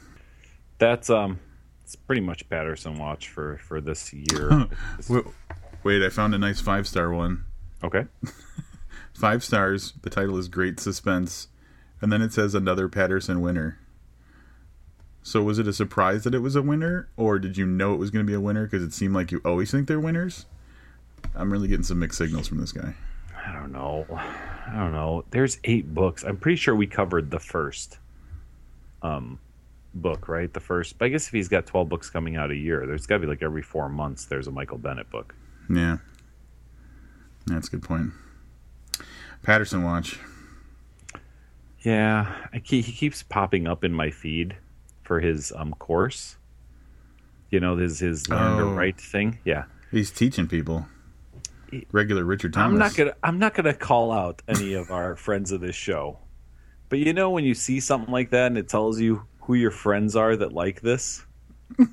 [0.78, 1.40] That's um,
[1.84, 4.68] it's pretty much Patterson watch for for this year.
[5.10, 5.26] Wait,
[5.84, 7.46] wait, I found a nice five star one.
[7.84, 8.06] okay,
[9.16, 9.94] Five stars.
[10.02, 11.48] The title is Great Suspense.
[12.02, 13.80] And then it says another Patterson winner.
[15.24, 17.98] So was it a surprise that it was a winner, or did you know it
[17.98, 20.46] was going to be a winner because it seemed like you always think they're winners?
[21.36, 22.94] I'm really getting some mixed signals from this guy.
[23.48, 24.06] I don't know.
[24.12, 25.24] I don't know.
[25.32, 26.24] There's eight books.
[26.24, 28.00] I'm pretty sure we covered the first
[29.02, 29.40] um
[29.94, 30.52] book, right?
[30.52, 30.98] The first.
[30.98, 33.20] But I guess if he's got 12 books coming out a year, there's got to
[33.22, 35.36] be like every 4 months there's a Michael Bennett book.
[35.70, 35.98] Yeah,
[37.46, 38.12] that's a good point.
[39.44, 40.20] Patterson watch.
[41.82, 44.56] Yeah, I keep, he keeps popping up in my feed
[45.04, 46.38] for his um course.
[47.52, 48.74] You know, his his learn to Oh.
[48.74, 49.38] write thing.
[49.46, 49.66] Yeah.
[49.92, 50.88] He's teaching people.
[51.92, 52.74] Regular Richard Thomas.
[52.74, 56.20] I'm not gonna I'm not gonna call out any of our friends of this show,
[56.90, 59.72] but you know when you see something like that and it tells you who your
[59.72, 61.26] friends are that like this,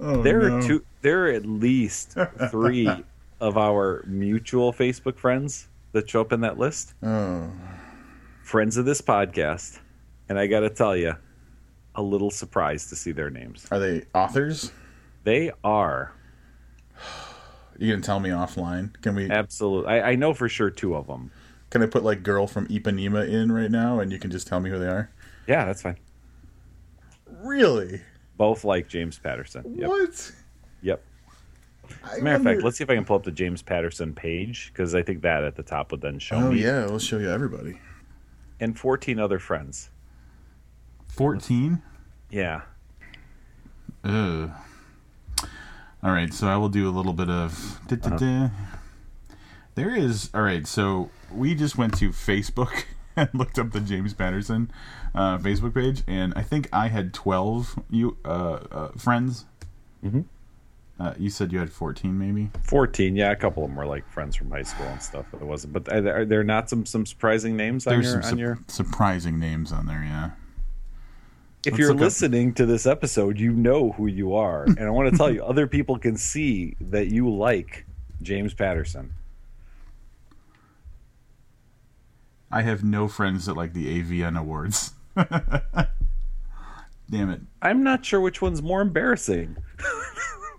[0.00, 0.56] Oh, there no.
[0.56, 0.84] are two.
[1.02, 2.16] There are at least
[2.50, 2.88] three
[3.40, 6.94] of our mutual Facebook friends that show up in that list.
[7.02, 7.50] Oh,
[8.42, 9.78] Friends of this podcast,
[10.28, 11.14] and I got to tell you,
[11.94, 13.66] a little surprised to see their names.
[13.70, 14.72] are they authors?
[15.24, 16.12] They are
[17.80, 19.00] You gonna tell me offline?
[19.02, 19.30] Can we?
[19.30, 19.88] Absolutely.
[19.90, 21.30] I, I know for sure two of them.
[21.70, 24.60] Can I put like girl from Ipanema in right now, and you can just tell
[24.60, 25.10] me who they are?
[25.48, 25.96] Yeah, that's fine.
[27.42, 28.02] Really?
[28.36, 29.64] Both like James Patterson.
[29.76, 29.88] Yep.
[29.88, 30.32] What?
[30.82, 31.02] Yep.
[32.04, 34.14] As a matter of fact, let's see if I can pull up the James Patterson
[34.14, 36.98] page because I think that at the top would then show Oh me yeah, we'll
[36.98, 37.80] show you everybody.
[38.60, 39.90] and 14 other friends.
[41.08, 41.82] Fourteen.
[42.30, 42.62] Yeah.
[44.04, 44.50] Ugh.
[46.02, 47.80] All right, so I will do a little bit of.
[47.86, 48.48] da-da-da.
[49.74, 50.66] There is all right.
[50.66, 52.84] So we just went to Facebook
[53.16, 54.70] and looked up the James Patterson
[55.14, 59.46] uh, Facebook page, and I think I had twelve you uh, uh, friends.
[60.04, 60.24] Mhm.
[60.98, 62.50] Uh, you said you had fourteen, maybe.
[62.64, 63.16] 14.
[63.16, 65.24] Yeah, a couple of them were like friends from high school and stuff.
[65.30, 65.72] But it wasn't.
[65.72, 68.38] But are there, are there not some some surprising names on There's your, some on
[68.38, 70.02] your surprising names on there.
[70.02, 70.30] Yeah.
[71.66, 74.64] If Let's you're look up- listening to this episode, you know who you are.
[74.64, 77.84] And I want to tell you, other people can see that you like
[78.22, 79.12] James Patterson.
[82.50, 84.92] I have no friends that like the AVN awards.
[87.10, 87.40] Damn it.
[87.62, 89.56] I'm not sure which one's more embarrassing.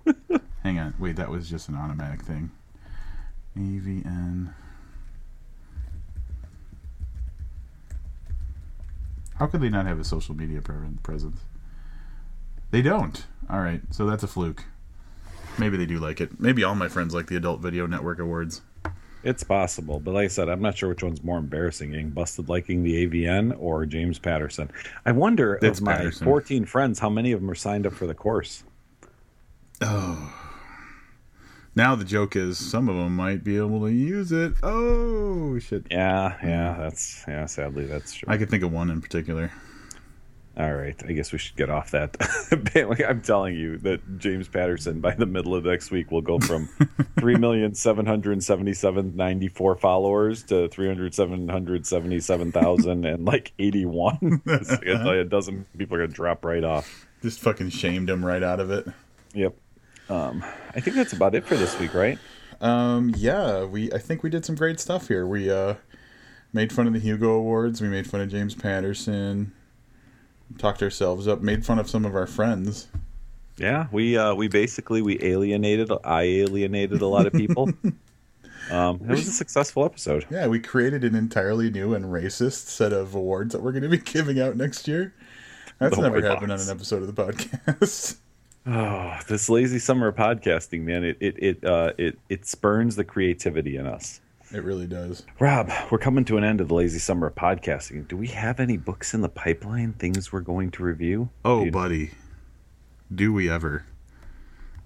[0.63, 0.93] Hang on.
[0.99, 2.51] Wait, that was just an automatic thing.
[3.57, 4.53] AVN.
[9.41, 11.39] How could they not have a social media presence?
[12.69, 13.25] They don't.
[13.49, 14.65] All right, so that's a fluke.
[15.57, 16.39] Maybe they do like it.
[16.39, 18.61] Maybe all my friends like the Adult Video Network awards.
[19.23, 22.49] It's possible, but like I said, I'm not sure which one's more embarrassing: getting busted
[22.49, 24.69] liking the AVN or James Patterson.
[25.07, 26.25] I wonder It's of my Patterson.
[26.25, 28.63] 14 friends, how many of them are signed up for the course?
[29.81, 30.40] Oh.
[31.75, 34.53] Now the joke is some of them might be able to use it.
[34.61, 35.87] Oh shit!
[35.89, 37.45] Yeah, yeah, that's yeah.
[37.45, 38.27] Sadly, that's true.
[38.29, 39.51] I could think of one in particular.
[40.57, 42.17] All right, I guess we should get off that.
[43.07, 46.67] I'm telling you that James Patterson by the middle of next week will go from
[47.19, 53.05] three million seven hundred seventy-seven ninety four followers to three hundred seven hundred seventy-seven thousand
[53.05, 54.41] and like eighty one.
[54.45, 57.07] I can tell you, a dozen people are gonna drop right off.
[57.21, 58.87] Just fucking shamed him right out of it.
[59.33, 59.55] Yep.
[60.11, 60.43] Um,
[60.75, 62.19] I think that's about it for this week, right?
[62.59, 65.25] Um, yeah, we I think we did some great stuff here.
[65.25, 65.75] We uh
[66.53, 67.81] made fun of the Hugo Awards.
[67.81, 69.53] We made fun of James Patterson.
[70.57, 71.41] Talked ourselves up.
[71.41, 72.87] Made fun of some of our friends.
[73.57, 75.89] Yeah, we uh, we basically we alienated.
[76.03, 77.71] I alienated a lot of people.
[78.71, 80.25] um, it was a successful episode.
[80.29, 83.89] Yeah, we created an entirely new and racist set of awards that we're going to
[83.89, 85.13] be giving out next year.
[85.79, 86.63] That's The never happened box.
[86.63, 88.17] on an episode of the podcast.
[88.65, 91.03] Oh, this lazy summer of podcasting, man!
[91.03, 94.21] It it it uh, it it spurns the creativity in us.
[94.53, 95.23] it really does.
[95.39, 98.07] Rob, we're coming to an end of the lazy summer of podcasting.
[98.07, 99.93] Do we have any books in the pipeline?
[99.93, 101.29] Things we're going to review?
[101.43, 102.11] Oh, Dude, buddy,
[103.13, 103.85] do we ever?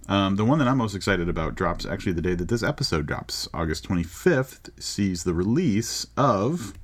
[0.07, 3.07] Um, the one that I'm most excited about drops actually the day that this episode
[3.07, 3.49] drops.
[3.53, 6.75] August 25th sees the release of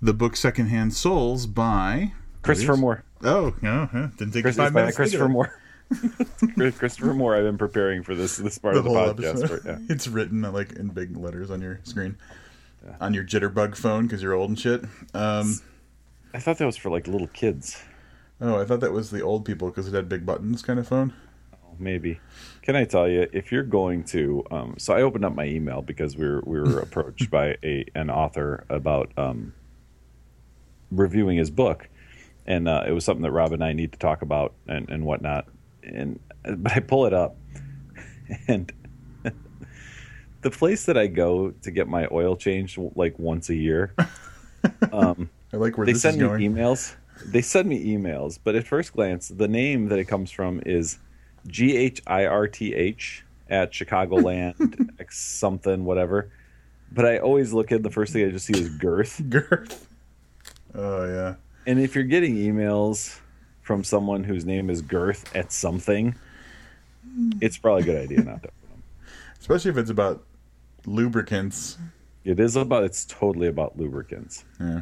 [0.00, 3.02] the book Secondhand Souls by Christopher Moore.
[3.24, 4.94] Oh, no, huh, didn't take Chris, five minutes.
[4.96, 5.28] Christopher.
[5.28, 5.57] Moore.
[6.54, 7.36] Chris- Christopher Moore.
[7.36, 9.48] I've been preparing for this this part The of the podcast.
[9.48, 9.78] For, yeah.
[9.88, 12.16] It's written uh, like in big letters on your screen,
[13.00, 14.84] on your jitterbug phone because you're old and shit.
[15.14, 15.60] Um,
[16.34, 17.82] I thought that was for like little kids.
[18.40, 20.86] oh, I thought that was the old people because it had big buttons kind of
[20.86, 21.12] phone.
[21.78, 22.20] maybe.
[22.62, 24.44] Can I tell you if you're going to?
[24.50, 27.86] Um, so I opened up my email because we were we were approached by a
[27.94, 29.54] an author about um,
[30.90, 31.88] reviewing his book,
[32.46, 35.04] and uh, it was something that Rob and I need to talk about and and
[35.04, 35.46] whatnot.
[35.88, 37.36] And but I pull it up,
[38.46, 38.72] and
[40.42, 43.94] the place that I go to get my oil changed like once a year,
[44.92, 46.54] um, I like where they send me going.
[46.54, 46.94] emails.
[47.26, 50.98] they send me emails, but at first glance, the name that it comes from is
[51.46, 56.30] G H I R T H at Chicagoland X something whatever.
[56.90, 59.20] But I always look at the first thing I just see is girth.
[59.28, 59.86] Girth.
[60.74, 61.34] Oh yeah.
[61.66, 63.20] And if you're getting emails
[63.68, 66.14] from someone whose name is girth at something,
[67.42, 68.82] it's probably a good idea not to open them.
[69.38, 70.24] Especially if it's about
[70.86, 71.76] lubricants.
[72.24, 74.46] It is about it's totally about lubricants.
[74.58, 74.80] Yeah.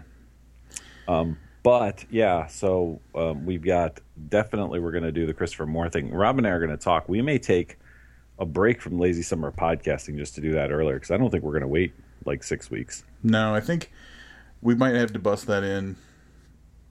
[1.08, 5.90] Um, But yeah, so um, we've got definitely we're going to do the Christopher Moore
[5.90, 6.12] thing.
[6.12, 7.08] Rob and I are going to talk.
[7.08, 7.80] We may take
[8.38, 11.42] a break from Lazy Summer podcasting just to do that earlier because I don't think
[11.42, 11.92] we're going to wait
[12.24, 13.02] like six weeks.
[13.24, 13.90] No, I think
[14.62, 15.96] we might have to bust that in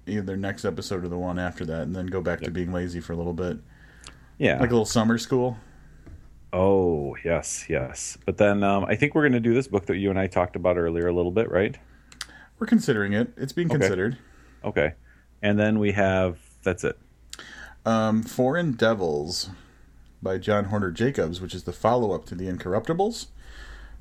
[0.07, 2.99] either next episode or the one after that, and then go back to being lazy
[2.99, 3.57] for a little bit,
[4.37, 4.59] Yeah.
[4.59, 5.57] like a little summer school.
[6.53, 8.17] oh yes, yes.
[8.25, 10.27] But then um, I think we're going to do this book that you and I
[10.27, 11.77] talked about earlier a little bit, right?
[12.59, 13.33] We're considering it.
[13.35, 13.79] It's being Okay.
[13.79, 14.17] considered.
[14.63, 14.93] Okay.
[15.41, 16.97] And then we have that's it.
[17.85, 19.49] Um, Foreign Devils
[20.23, 23.27] by John Hornor Jacobs, which is the follow up to The Incorruptibles,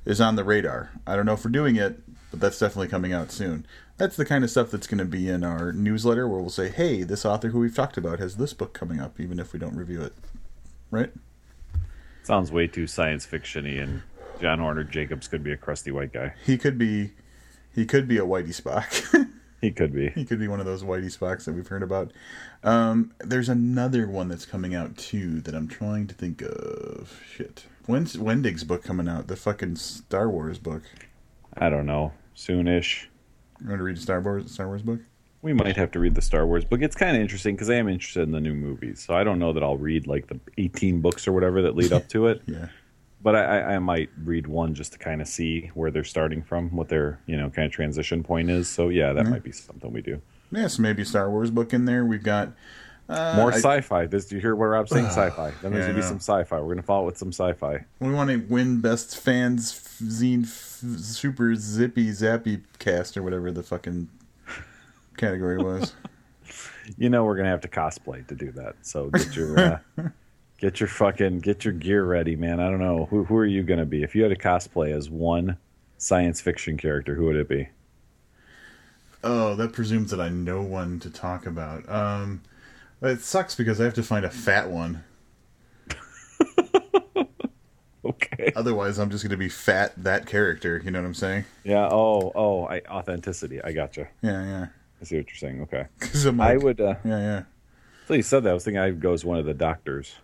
[0.06, 0.90] is on the radar.
[1.06, 2.00] I don't know if we're doing it,
[2.30, 3.66] but that's definitely coming out soon.
[3.96, 6.68] That's the kind of stuff that's going to be in our newsletter where we'll say,
[6.68, 9.58] hey, this author who we've talked about has this book coming up, even if we
[9.58, 10.12] don't review it.
[10.90, 11.12] Right?
[12.24, 14.02] Sounds way too science fictiony, and
[14.40, 16.34] John Hornor Jacobs could be a crusty white guy.
[16.44, 17.12] He could be.
[17.74, 19.28] He could be a Whitey Spock.
[19.64, 20.10] He could be.
[20.10, 22.12] he could be one of those Whitey Spocks that we've heard about.
[22.62, 27.22] Um, there's another one that's coming out too that I'm trying to think of.
[27.34, 27.64] Shit.
[27.86, 29.26] When's Wendig's book coming out?
[29.28, 30.82] The fucking Star Wars book.
[31.56, 32.12] I don't know.
[32.36, 33.06] Soonish.
[33.64, 35.00] You want to read a Star Wars Star Wars book?
[35.40, 36.82] We might have to read the Star Wars book.
[36.82, 39.02] It's kind of interesting because I am interested in the new movies.
[39.02, 41.92] So I don't know that I'll read like the 18 books or whatever that lead
[41.92, 42.42] up to it.
[42.54, 42.68] Yeah.
[43.22, 46.68] But I, I, might read one just to kind of see where they're starting from,
[46.76, 48.68] what their you know kind of transition point is.
[48.68, 50.20] So yeah, that might be something we do.
[50.52, 52.04] Yeah, so maybe Star Wars book in there.
[52.04, 52.52] We've got
[53.08, 54.06] uh, More sci-fi.
[54.06, 55.06] This, do you hear what Rob's saying?
[55.06, 55.52] sci-fi.
[55.62, 56.60] Then there's yeah, gonna be some sci-fi.
[56.60, 57.84] We're gonna follow it with some sci-fi.
[58.00, 63.62] We want to win best fans zine f- super zippy zappy cast or whatever the
[63.62, 64.08] fucking
[65.16, 65.92] category was.
[66.98, 68.76] You know we're gonna have to cosplay to do that.
[68.82, 69.78] So get your uh,
[70.58, 72.60] get your fucking get your gear ready, man.
[72.60, 75.08] I don't know who who are you gonna be if you had to cosplay as
[75.08, 75.56] one
[75.96, 77.14] science fiction character.
[77.14, 77.70] Who would it be?
[79.22, 81.88] Oh, that presumes that I know one to talk about.
[81.88, 82.42] Um,
[83.00, 85.02] it sucks because I have to find a fat one.
[88.08, 88.52] Okay.
[88.54, 90.80] Otherwise, I'm just going to be fat that character.
[90.84, 91.44] You know what I'm saying?
[91.64, 91.88] Yeah.
[91.90, 92.32] Oh.
[92.34, 92.64] Oh.
[92.66, 93.62] I, authenticity.
[93.62, 94.08] I gotcha.
[94.22, 94.66] Yeah, yeah.
[95.00, 95.62] I see what you're saying.
[95.62, 95.86] Okay.
[96.00, 96.80] 'Cause I'm I would.
[96.80, 97.42] Uh, Yeah, yeah.
[98.06, 98.50] so you said that.
[98.50, 100.14] I was thinking I'd go as one of the doctors.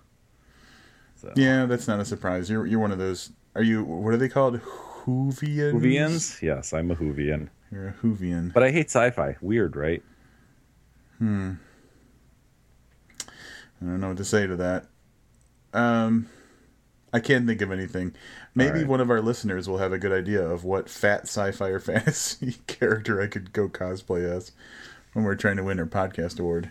[1.16, 1.32] So.
[1.36, 2.48] Yeah, that's not a surprise.
[2.50, 3.30] You're you're one of those.
[3.54, 3.82] Are you?
[3.84, 4.60] What are they called?
[5.06, 5.72] Whovians.
[5.72, 6.40] Whovians?
[6.42, 7.48] Yes, I'm a Whovian.
[7.72, 8.52] You're a Whovian.
[8.52, 9.36] But I hate sci-fi.
[9.40, 10.02] Weird, right?
[11.18, 11.52] Hmm.
[13.82, 14.86] I don't know what to say to that.
[15.72, 16.26] Um,
[17.12, 18.14] I can't think of anything.
[18.54, 18.86] Maybe Alright.
[18.86, 22.56] one of our listeners will have a good idea of what fat sci-fi or fantasy
[22.66, 24.52] character I could go cosplay as
[25.12, 26.70] when we're trying to win our podcast award.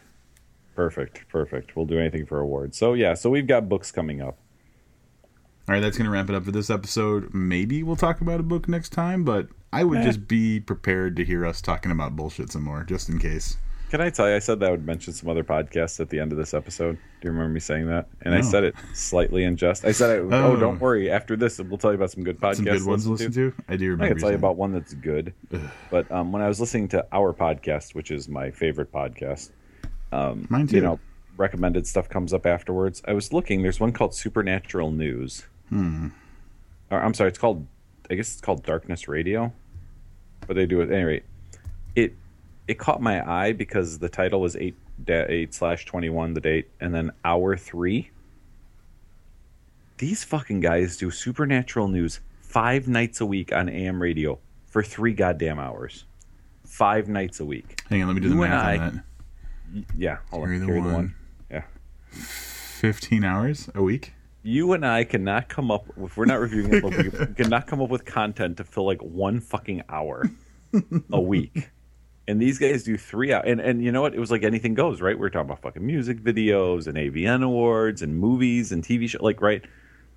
[0.76, 1.28] Perfect.
[1.28, 1.76] Perfect.
[1.76, 2.78] We'll do anything for awards.
[2.78, 3.14] So yeah.
[3.16, 4.38] So we've got books coming up.
[5.68, 7.32] All right, that's going to wrap it up for this episode.
[7.34, 10.04] Maybe we'll talk about a book next time, but I would Eh.
[10.04, 13.58] just be prepared to hear us talking about bullshit some more, just in case.
[13.90, 14.36] Can I tell you?
[14.36, 16.96] I said that I would mention some other podcasts at the end of this episode.
[16.96, 18.08] Do you remember me saying that?
[18.22, 19.84] And I said it slightly in jest.
[19.84, 20.56] I said, I, "Oh, Oh.
[20.56, 21.10] don't worry.
[21.10, 22.56] After this, we'll tell you about some good podcasts.
[22.58, 23.64] Some good ones to listen listen to.
[23.68, 24.06] I do remember.
[24.06, 25.34] I can tell you about one that's good.
[25.90, 29.50] But um, when I was listening to our podcast, which is my favorite podcast,
[30.12, 30.52] that.
[30.52, 30.76] Mine too.
[30.76, 31.00] you know,
[31.36, 33.02] recommended stuff comes up afterwards.
[33.08, 33.64] I was looking.
[33.64, 35.46] There's one called Supernatural News.
[35.70, 36.10] Hmm.
[36.92, 37.30] Or, I'm sorry.
[37.30, 37.66] It's called.
[38.12, 39.52] I guess it's called Darkness Radio.
[40.48, 41.24] But they do it at any rate.
[41.24, 41.29] It
[42.70, 44.76] it caught my eye because the title was eight
[45.08, 48.12] eight slash twenty one the date, and then hour three.
[49.98, 55.14] These fucking guys do supernatural news five nights a week on AM radio for three
[55.14, 56.06] goddamn hours.
[56.66, 57.82] Five nights a week.
[57.90, 59.86] Hang on, let me do the You and math I- on that.
[59.96, 60.62] Yeah, hold Carry on.
[60.62, 60.94] the Carry the one.
[60.96, 61.16] one.
[61.52, 61.64] Yeah.
[62.12, 64.14] Fifteen hours a week.
[64.42, 67.82] you and I cannot come up if we're not reviewing a book, we cannot come
[67.82, 70.30] up with content to fill like one fucking hour
[71.12, 71.70] a week.
[72.30, 73.46] And these guys do three hours.
[73.48, 74.14] And, and you know what?
[74.14, 75.18] It was like anything goes, right?
[75.18, 79.22] We are talking about fucking music videos and AVN awards and movies and TV shows.
[79.22, 79.66] Like, right?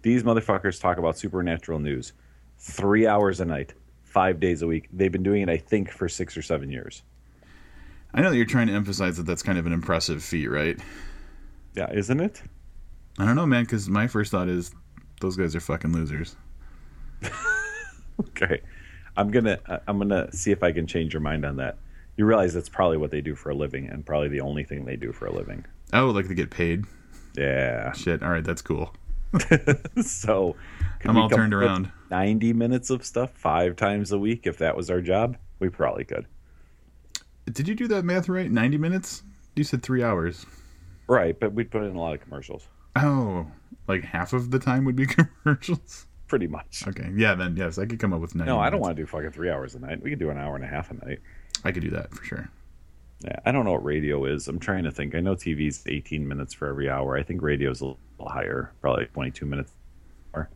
[0.02, 2.12] These motherfuckers talk about supernatural news
[2.58, 3.72] three hours a night,
[4.02, 4.88] five days a week.
[4.92, 7.02] They've been doing it, I think, for six or seven years.
[8.12, 10.78] I know that you're trying to emphasize that that's kind of an impressive feat, right?
[11.74, 12.42] Yeah, isn't it?
[13.18, 14.74] I don't know, man, because my first thought is
[15.20, 16.36] those guys are fucking losers.
[18.20, 18.60] Okay.
[19.16, 21.76] I'm gonna I'm gonna see if I can change your mind on that.
[22.16, 24.84] You realize that's probably what they do for a living, and probably the only thing
[24.84, 25.64] they do for a living.
[25.92, 26.84] Oh, like they get paid.
[27.36, 27.92] Yeah.
[27.92, 28.22] Shit.
[28.22, 28.94] All right, that's cool.
[30.02, 30.56] so
[31.04, 31.90] I'm all turned around.
[32.10, 34.46] 90 minutes of stuff five times a week.
[34.46, 36.26] If that was our job, we probably could.
[37.50, 38.50] Did you do that math right?
[38.50, 39.22] 90 minutes?
[39.56, 40.46] You said three hours.
[41.08, 42.68] Right, but we'd put in a lot of commercials.
[42.96, 43.46] Oh,
[43.88, 45.06] like half of the time would be
[45.44, 46.06] commercials.
[46.28, 46.84] Pretty much.
[46.86, 48.82] Okay, yeah, then yes, I could come up with 90 No, I don't minutes.
[48.82, 50.02] want to do fucking three hours a night.
[50.02, 51.18] We could do an hour and a half a night.
[51.64, 52.50] I could do that for sure.
[53.24, 54.48] Yeah, I don't know what radio is.
[54.48, 55.14] I'm trying to think.
[55.14, 57.16] I know TV's 18 minutes for every hour.
[57.16, 59.72] I think radio's a little higher, probably 22 minutes.
[60.32, 60.48] Or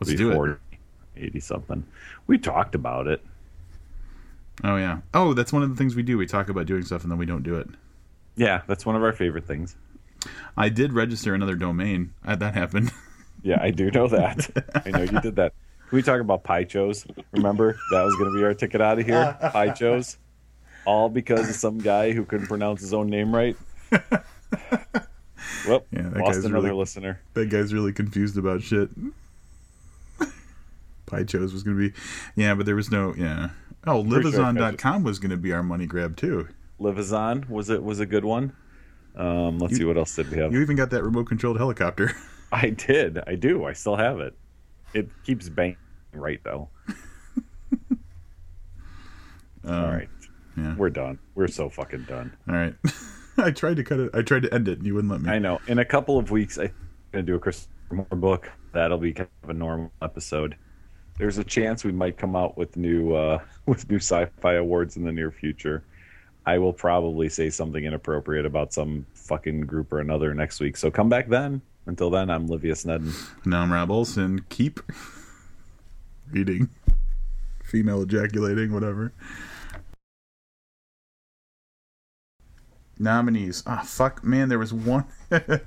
[0.00, 0.34] Let's do it.
[0.34, 0.54] 40,
[1.16, 1.86] 80 something.
[2.26, 3.22] We talked about it.
[4.64, 5.00] Oh yeah.
[5.12, 6.16] Oh, that's one of the things we do.
[6.16, 7.68] We talk about doing stuff and then we don't do it.
[8.36, 9.76] Yeah, that's one of our favorite things.
[10.56, 12.14] I did register another domain.
[12.24, 12.92] Uh, that happened.
[13.42, 14.48] Yeah, I do know that.
[14.86, 15.52] I know you did that.
[15.88, 17.08] Can we talk about Pychos?
[17.30, 19.36] Remember that was going to be our ticket out of here.
[19.54, 20.16] Pychos,
[20.86, 23.56] all because of some guy who couldn't pronounce his own name right.
[25.68, 27.20] Well, Yeah, that lost guy's another really- listener.
[27.34, 28.88] that guy's really confused about shit.
[31.06, 31.94] Pychos was going to be,
[32.36, 33.50] yeah, but there was no, yeah.
[33.86, 36.48] Oh, livazon.com was going to be our money grab too.
[36.80, 38.52] Livazon was it was a good one.
[39.16, 40.52] Um, let's see what else did we have.
[40.52, 42.12] You even got that remote controlled helicopter.
[42.52, 43.18] I did.
[43.26, 43.64] I do.
[43.64, 44.34] I still have it.
[44.94, 45.76] It keeps banging
[46.12, 46.68] right though.
[49.66, 50.08] All right.
[50.56, 50.74] Yeah.
[50.76, 51.18] We're done.
[51.34, 52.36] We're so fucking done.
[52.48, 52.74] All right.
[53.38, 54.10] I tried to cut it.
[54.14, 55.30] I tried to end it, and you wouldn't let me.
[55.30, 55.60] I know.
[55.66, 56.70] In a couple of weeks, I'm
[57.12, 58.50] going to do a Christopher Moore book.
[58.72, 60.56] That'll be kind of a normal episode.
[61.18, 65.04] There's a chance we might come out with new uh, with new sci-fi awards in
[65.04, 65.84] the near future.
[66.46, 70.76] I will probably say something inappropriate about some fucking group or another next week.
[70.76, 71.60] So come back then.
[71.86, 73.12] Until then, I'm Livius Nedin.
[73.44, 74.44] Now I'm Rob Olson.
[74.48, 74.80] Keep
[76.30, 76.68] reading.
[77.64, 79.12] Female ejaculating, whatever.
[82.98, 83.62] Nominees.
[83.66, 84.48] Ah, fuck, man.
[84.48, 85.04] There was one.
[85.28, 85.60] there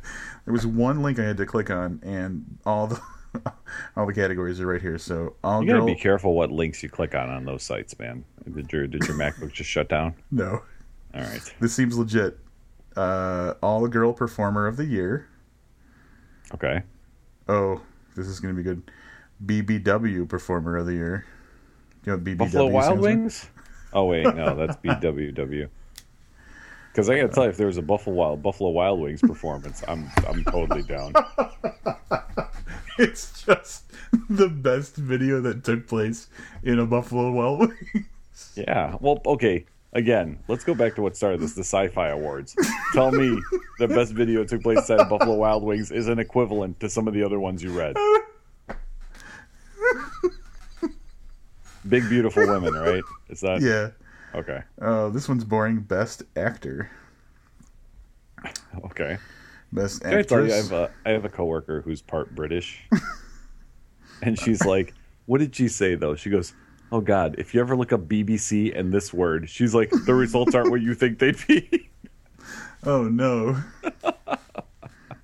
[0.48, 3.00] was one link I had to click on, and all the
[3.96, 4.98] all the categories are right here.
[4.98, 5.88] So all You gotta girl.
[5.88, 8.24] be careful what links you click on on those sites, man.
[8.52, 10.16] Did your did your MacBook just shut down?
[10.32, 10.64] no,
[11.14, 11.42] All right.
[11.60, 12.38] this seems legit.
[12.96, 15.28] Uh, all girl performer of the year.
[16.54, 16.82] Okay.
[17.48, 17.82] Oh,
[18.16, 18.90] this is gonna be good.
[19.46, 21.26] BBW performer of the year.
[22.06, 23.00] You know BBW Buffalo Wild?
[23.00, 23.48] Wings?
[23.94, 25.70] Oh wait, no, that's BWW.
[27.00, 29.82] Because I gotta tell you, if there was a Buffalo Wild Buffalo Wild Wings performance,
[29.88, 31.14] I'm I'm totally down.
[32.98, 33.86] It's just
[34.30, 36.28] the best video that took place
[36.62, 38.52] in a Buffalo Wild Wings.
[38.56, 38.98] Yeah.
[39.00, 39.64] Well, okay.
[39.94, 42.54] Again, let's go back to what started this: the Sci-Fi Awards.
[42.92, 43.40] Tell me
[43.78, 46.90] the best video that took place inside of Buffalo Wild Wings is an equivalent to
[46.90, 47.96] some of the other ones you read.
[51.88, 53.04] Big beautiful women, right?
[53.30, 53.92] Is that Yeah.
[54.36, 54.64] Okay?
[54.82, 55.80] Oh, this one's boring.
[55.80, 56.90] Best actor.
[58.86, 59.18] Okay.
[59.72, 62.82] Best Can I tell you, I have a I have a coworker who's part British,
[64.24, 64.94] and she's like,
[65.28, 66.54] "What did she say though?" She goes,
[66.92, 70.56] "Oh God, if you ever look up BBC and this word, she's like, the results
[70.56, 71.90] aren't what you think they'd be."
[72.86, 73.62] Oh no.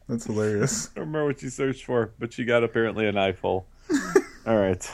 [0.10, 0.90] That's hilarious.
[0.90, 3.66] I don't remember what she searched for, but she got apparently an eyeful.
[4.46, 4.92] All right,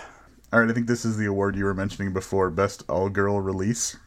[0.54, 2.50] All right, I think this is the award you were mentioning before.
[2.50, 3.98] Best all-girl release.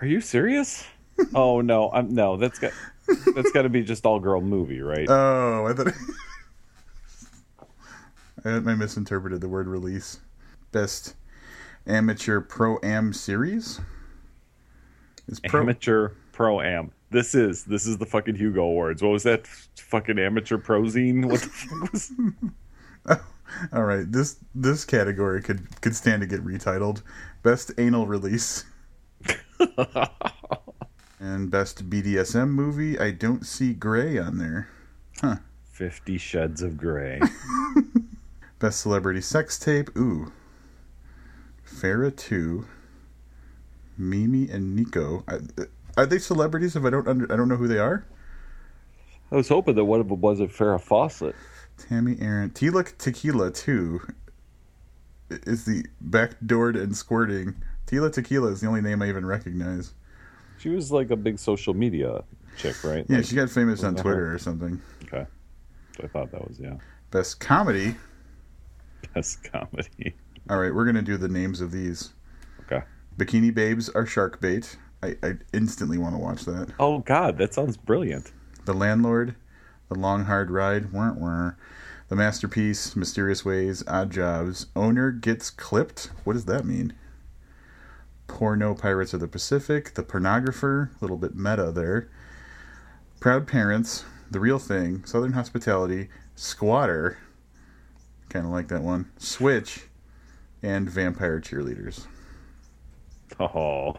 [0.00, 0.84] are you serious?
[1.34, 2.36] Oh no, I'm no.
[2.36, 2.70] That's got
[3.34, 5.08] that's got to be just all girl movie, right?
[5.10, 5.92] Oh, I thought
[8.44, 10.20] I, I misinterpreted the word release.
[10.70, 11.16] Best
[11.88, 13.80] amateur pro am series.
[15.26, 16.92] Is pro Amateur pro am.
[17.10, 19.02] This is this is the fucking Hugo Awards.
[19.02, 21.24] What was that fucking amateur prozine?
[21.24, 22.12] What the fuck was?
[23.72, 27.02] All right, this this category could could stand to get retitled
[27.42, 28.64] best anal release.
[31.20, 32.98] and best BDSM movie.
[32.98, 34.68] I don't see Gray on there.
[35.20, 35.36] Huh.
[35.70, 37.20] Fifty Shades of Grey.
[38.58, 39.96] Best celebrity sex tape.
[39.96, 40.32] Ooh.
[41.64, 42.66] Farrah 2.
[43.96, 45.22] Mimi and Nico.
[45.28, 45.64] Are, uh,
[45.96, 48.04] are they celebrities if I don't under, I don't know who they are?
[49.30, 51.36] I was hoping that one of them was a Farrah Fawcett.
[51.78, 52.50] Tami Erin.
[52.50, 54.00] Tila Tequila 2
[55.30, 57.54] is the backdoored and squirting.
[57.86, 59.94] Tila Tequila is the only name I even recognize.
[60.58, 62.24] She was like a big social media
[62.56, 63.06] chick, right?
[63.08, 64.34] Yeah, Like, she got famous on Twitter her?
[64.34, 64.80] or something.
[65.04, 65.26] Okay.
[66.02, 66.74] I thought that was yeah.
[67.10, 67.94] Best comedy.
[69.14, 70.14] Best comedy.
[70.50, 72.10] All right, we're going to do the names of these.
[72.60, 72.82] Okay.
[73.16, 74.76] Bikini Babes are shark bait.
[75.02, 76.72] I, I instantly want to watch that.
[76.80, 78.32] Oh God, that sounds brilliant.
[78.64, 79.34] The Landlord,
[79.88, 81.52] The Long Hard Ride, wah, wah.
[82.08, 86.10] The Masterpiece, Mysterious Ways, Odd Jobs, Owner Gets Clipped.
[86.24, 86.94] What does that mean?
[88.26, 92.08] Porno Pirates of the Pacific, The Pornographer, a little bit meta there.
[93.20, 97.18] Proud Parents, The Real Thing, Southern Hospitality, Squatter,
[98.28, 99.84] kind of like that one, Switch,
[100.62, 102.06] and Vampire Cheerleaders.
[103.40, 103.94] Oh,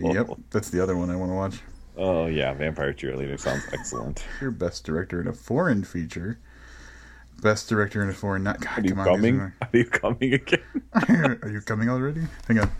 [0.00, 1.60] Yep, that's the other one I want to watch.
[1.96, 4.24] Oh yeah, Vampire Cheerleader sounds excellent.
[4.40, 6.38] Your best director in a foreign feature.
[7.42, 9.40] Best director in a foreign not God, Are you come on, coming?
[9.40, 10.60] Are you coming again?
[10.94, 12.22] are- Are you coming already?
[12.48, 12.70] Hang on.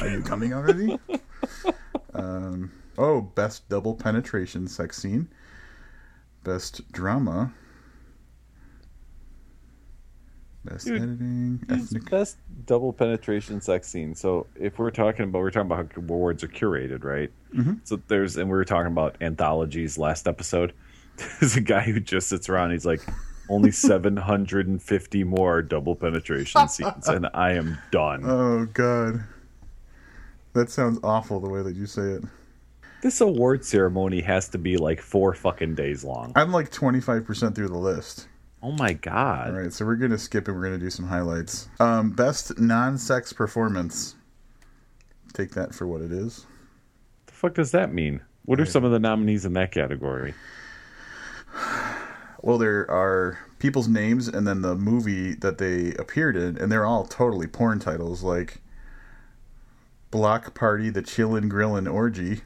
[0.00, 0.98] Are you coming already?
[2.14, 5.28] um, oh, best double penetration sex scene.
[6.42, 7.52] Best drama.
[10.64, 11.60] Best Dude, editing.
[11.68, 12.10] Ethnic.
[12.10, 14.14] best double penetration sex scene.
[14.14, 17.30] So if we're talking about, we're talking about how awards are curated, right?
[17.54, 17.80] Mhm.
[17.84, 20.72] So there's, and we were talking about anthologies last episode.
[21.40, 22.72] There's a guy who just sits around.
[22.72, 23.00] He's like,
[23.48, 28.22] only 750 more double penetration scenes, and I am done.
[28.24, 29.22] Oh God,
[30.54, 32.24] that sounds awful the way that you say it.
[33.02, 36.32] This award ceremony has to be like four fucking days long.
[36.36, 38.28] I'm like 25% through the list.
[38.66, 39.48] Oh my god!
[39.48, 41.68] All right, so we're gonna skip and we're gonna do some highlights.
[41.80, 44.14] Um, best non-sex performance.
[45.34, 46.46] Take that for what it is.
[46.46, 48.22] What the fuck does that mean?
[48.46, 50.32] What are some of the nominees in that category?
[52.40, 56.86] Well, there are people's names and then the movie that they appeared in, and they're
[56.86, 58.60] all totally porn titles, like
[60.10, 62.42] Block Party, The Chillin' Grillin' Orgy.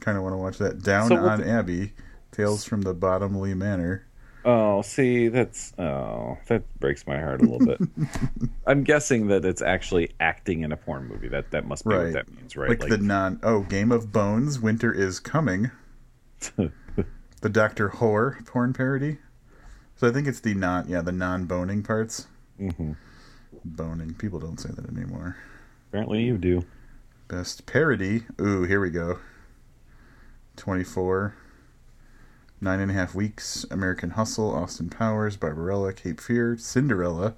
[0.00, 0.82] Kind of want to watch that.
[0.82, 1.92] Down So on the- Abbey,
[2.32, 4.06] Tales from the Bottomley Manor.
[4.44, 7.80] Oh, see, that's oh, that breaks my heart a little bit.
[8.66, 11.28] I'm guessing that it's actually acting in a porn movie.
[11.28, 12.04] That that must be Right.
[12.04, 12.70] what that means, right?
[12.70, 13.38] Like, the non.
[13.42, 15.70] Oh, Game of Bones, Winter is Coming.
[16.56, 19.18] the Doctor Whore porn parody.
[19.96, 20.88] So I think it's the non.
[20.88, 22.26] Yeah, the non-boning parts.
[22.58, 22.96] Mhm.
[23.64, 24.14] Boning.
[24.14, 25.36] People don't say that anymore.
[25.88, 26.64] apparently you do.
[27.28, 28.24] Best parody.
[28.40, 29.18] Ooh, here we go.
[30.56, 31.34] 24.
[32.60, 33.64] Nine and a half weeks.
[33.70, 34.54] American Hustle.
[34.54, 35.36] Austin Powers.
[35.36, 35.92] Barbarella.
[35.92, 36.56] Cape Fear.
[36.58, 37.34] Cinderella.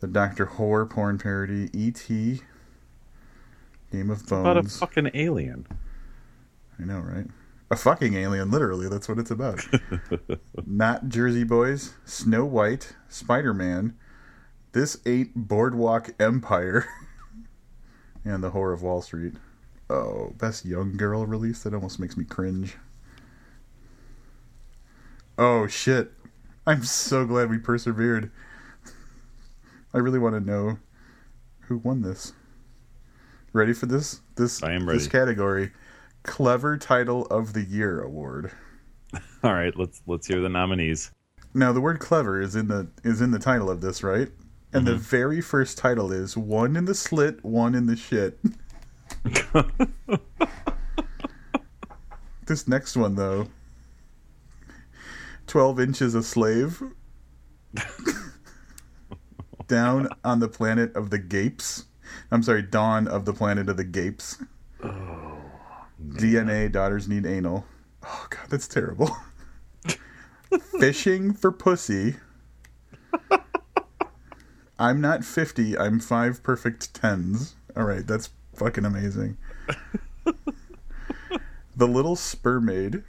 [0.00, 1.70] The Doctor Whore porn parody.
[1.72, 2.42] E.T.
[3.90, 5.66] Game of About a fucking alien.
[6.78, 7.26] I know, right?
[7.70, 8.88] A fucking alien, literally.
[8.88, 9.66] That's what it's about.
[10.66, 11.94] Not Jersey Boys.
[12.04, 12.94] Snow White.
[13.08, 13.96] Spider Man.
[14.72, 16.86] This Ain't Boardwalk Empire.
[18.24, 19.34] and The Horror of Wall Street.
[19.88, 21.62] Oh, best young girl release?
[21.62, 22.76] That almost makes me cringe.
[25.36, 26.12] Oh, shit.
[26.66, 28.30] I'm so glad we persevered.
[29.92, 30.78] I really want to know
[31.60, 32.32] who won this.
[33.52, 34.20] Ready for this?
[34.36, 35.10] This I am this ready.
[35.10, 35.72] category.
[36.22, 38.50] Clever Title of the Year award.
[39.42, 41.10] All right, let's let's hear the nominees.
[41.52, 44.28] Now the word clever is in the is in the title of this, right?
[44.72, 45.00] And the mm-hmm.
[45.00, 48.40] very first title is one in the slit, one in the shit.
[52.46, 53.46] this next one though.
[55.46, 56.82] Twelve inches a slave.
[59.66, 61.86] Down on the planet of the gapes.
[62.30, 64.42] I'm sorry, dawn of the planet of the gapes.
[64.82, 65.38] Oh,
[66.02, 67.64] DNA daughters need anal.
[68.04, 69.10] Oh god, that's terrible.
[70.80, 72.16] Fishing for pussy.
[74.78, 77.54] I'm not 50, I'm 5 perfect tens.
[77.76, 79.36] All right, that's fucking amazing.
[81.76, 83.04] the little spermaid.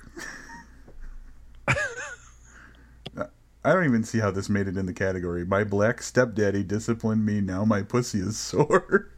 [3.66, 5.44] I don't even see how this made it in the category.
[5.44, 9.10] My black stepdaddy disciplined me, now my pussy is sore.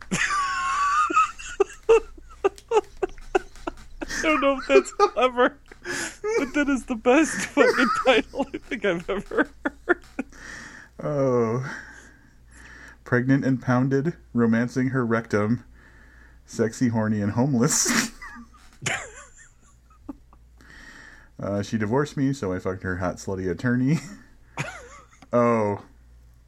[4.10, 5.58] I don't know if that's clever,
[6.40, 9.50] but that is the best fucking title I think I've ever
[9.86, 10.04] heard.
[11.04, 11.70] Oh.
[13.04, 15.66] Pregnant and pounded, romancing her rectum,
[16.46, 18.12] sexy, horny, and homeless.
[21.38, 23.98] uh, she divorced me, so I fucked her hot, slutty attorney.
[25.34, 25.84] Oh.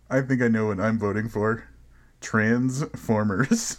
[0.09, 1.63] I think I know what I'm voting for.
[2.21, 3.77] Transformers.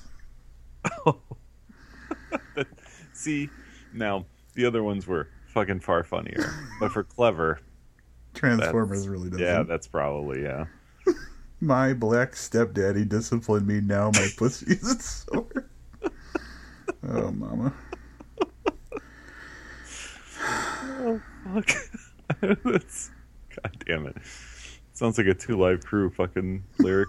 [1.07, 1.21] Oh.
[3.13, 3.51] See,
[3.93, 7.61] now the other ones were fucking far funnier, but for clever,
[8.35, 9.45] Transformers really doesn't.
[9.45, 10.67] yeah, that's probably yeah.
[11.61, 15.69] My black stepdaddy disciplined me, now my pussy is sore.
[17.07, 17.75] oh, mama.
[20.43, 21.21] Oh
[21.53, 21.71] fuck!
[22.65, 23.11] that's,
[23.51, 24.17] God damn it!
[25.01, 27.09] Sounds like a two live crew fucking lyric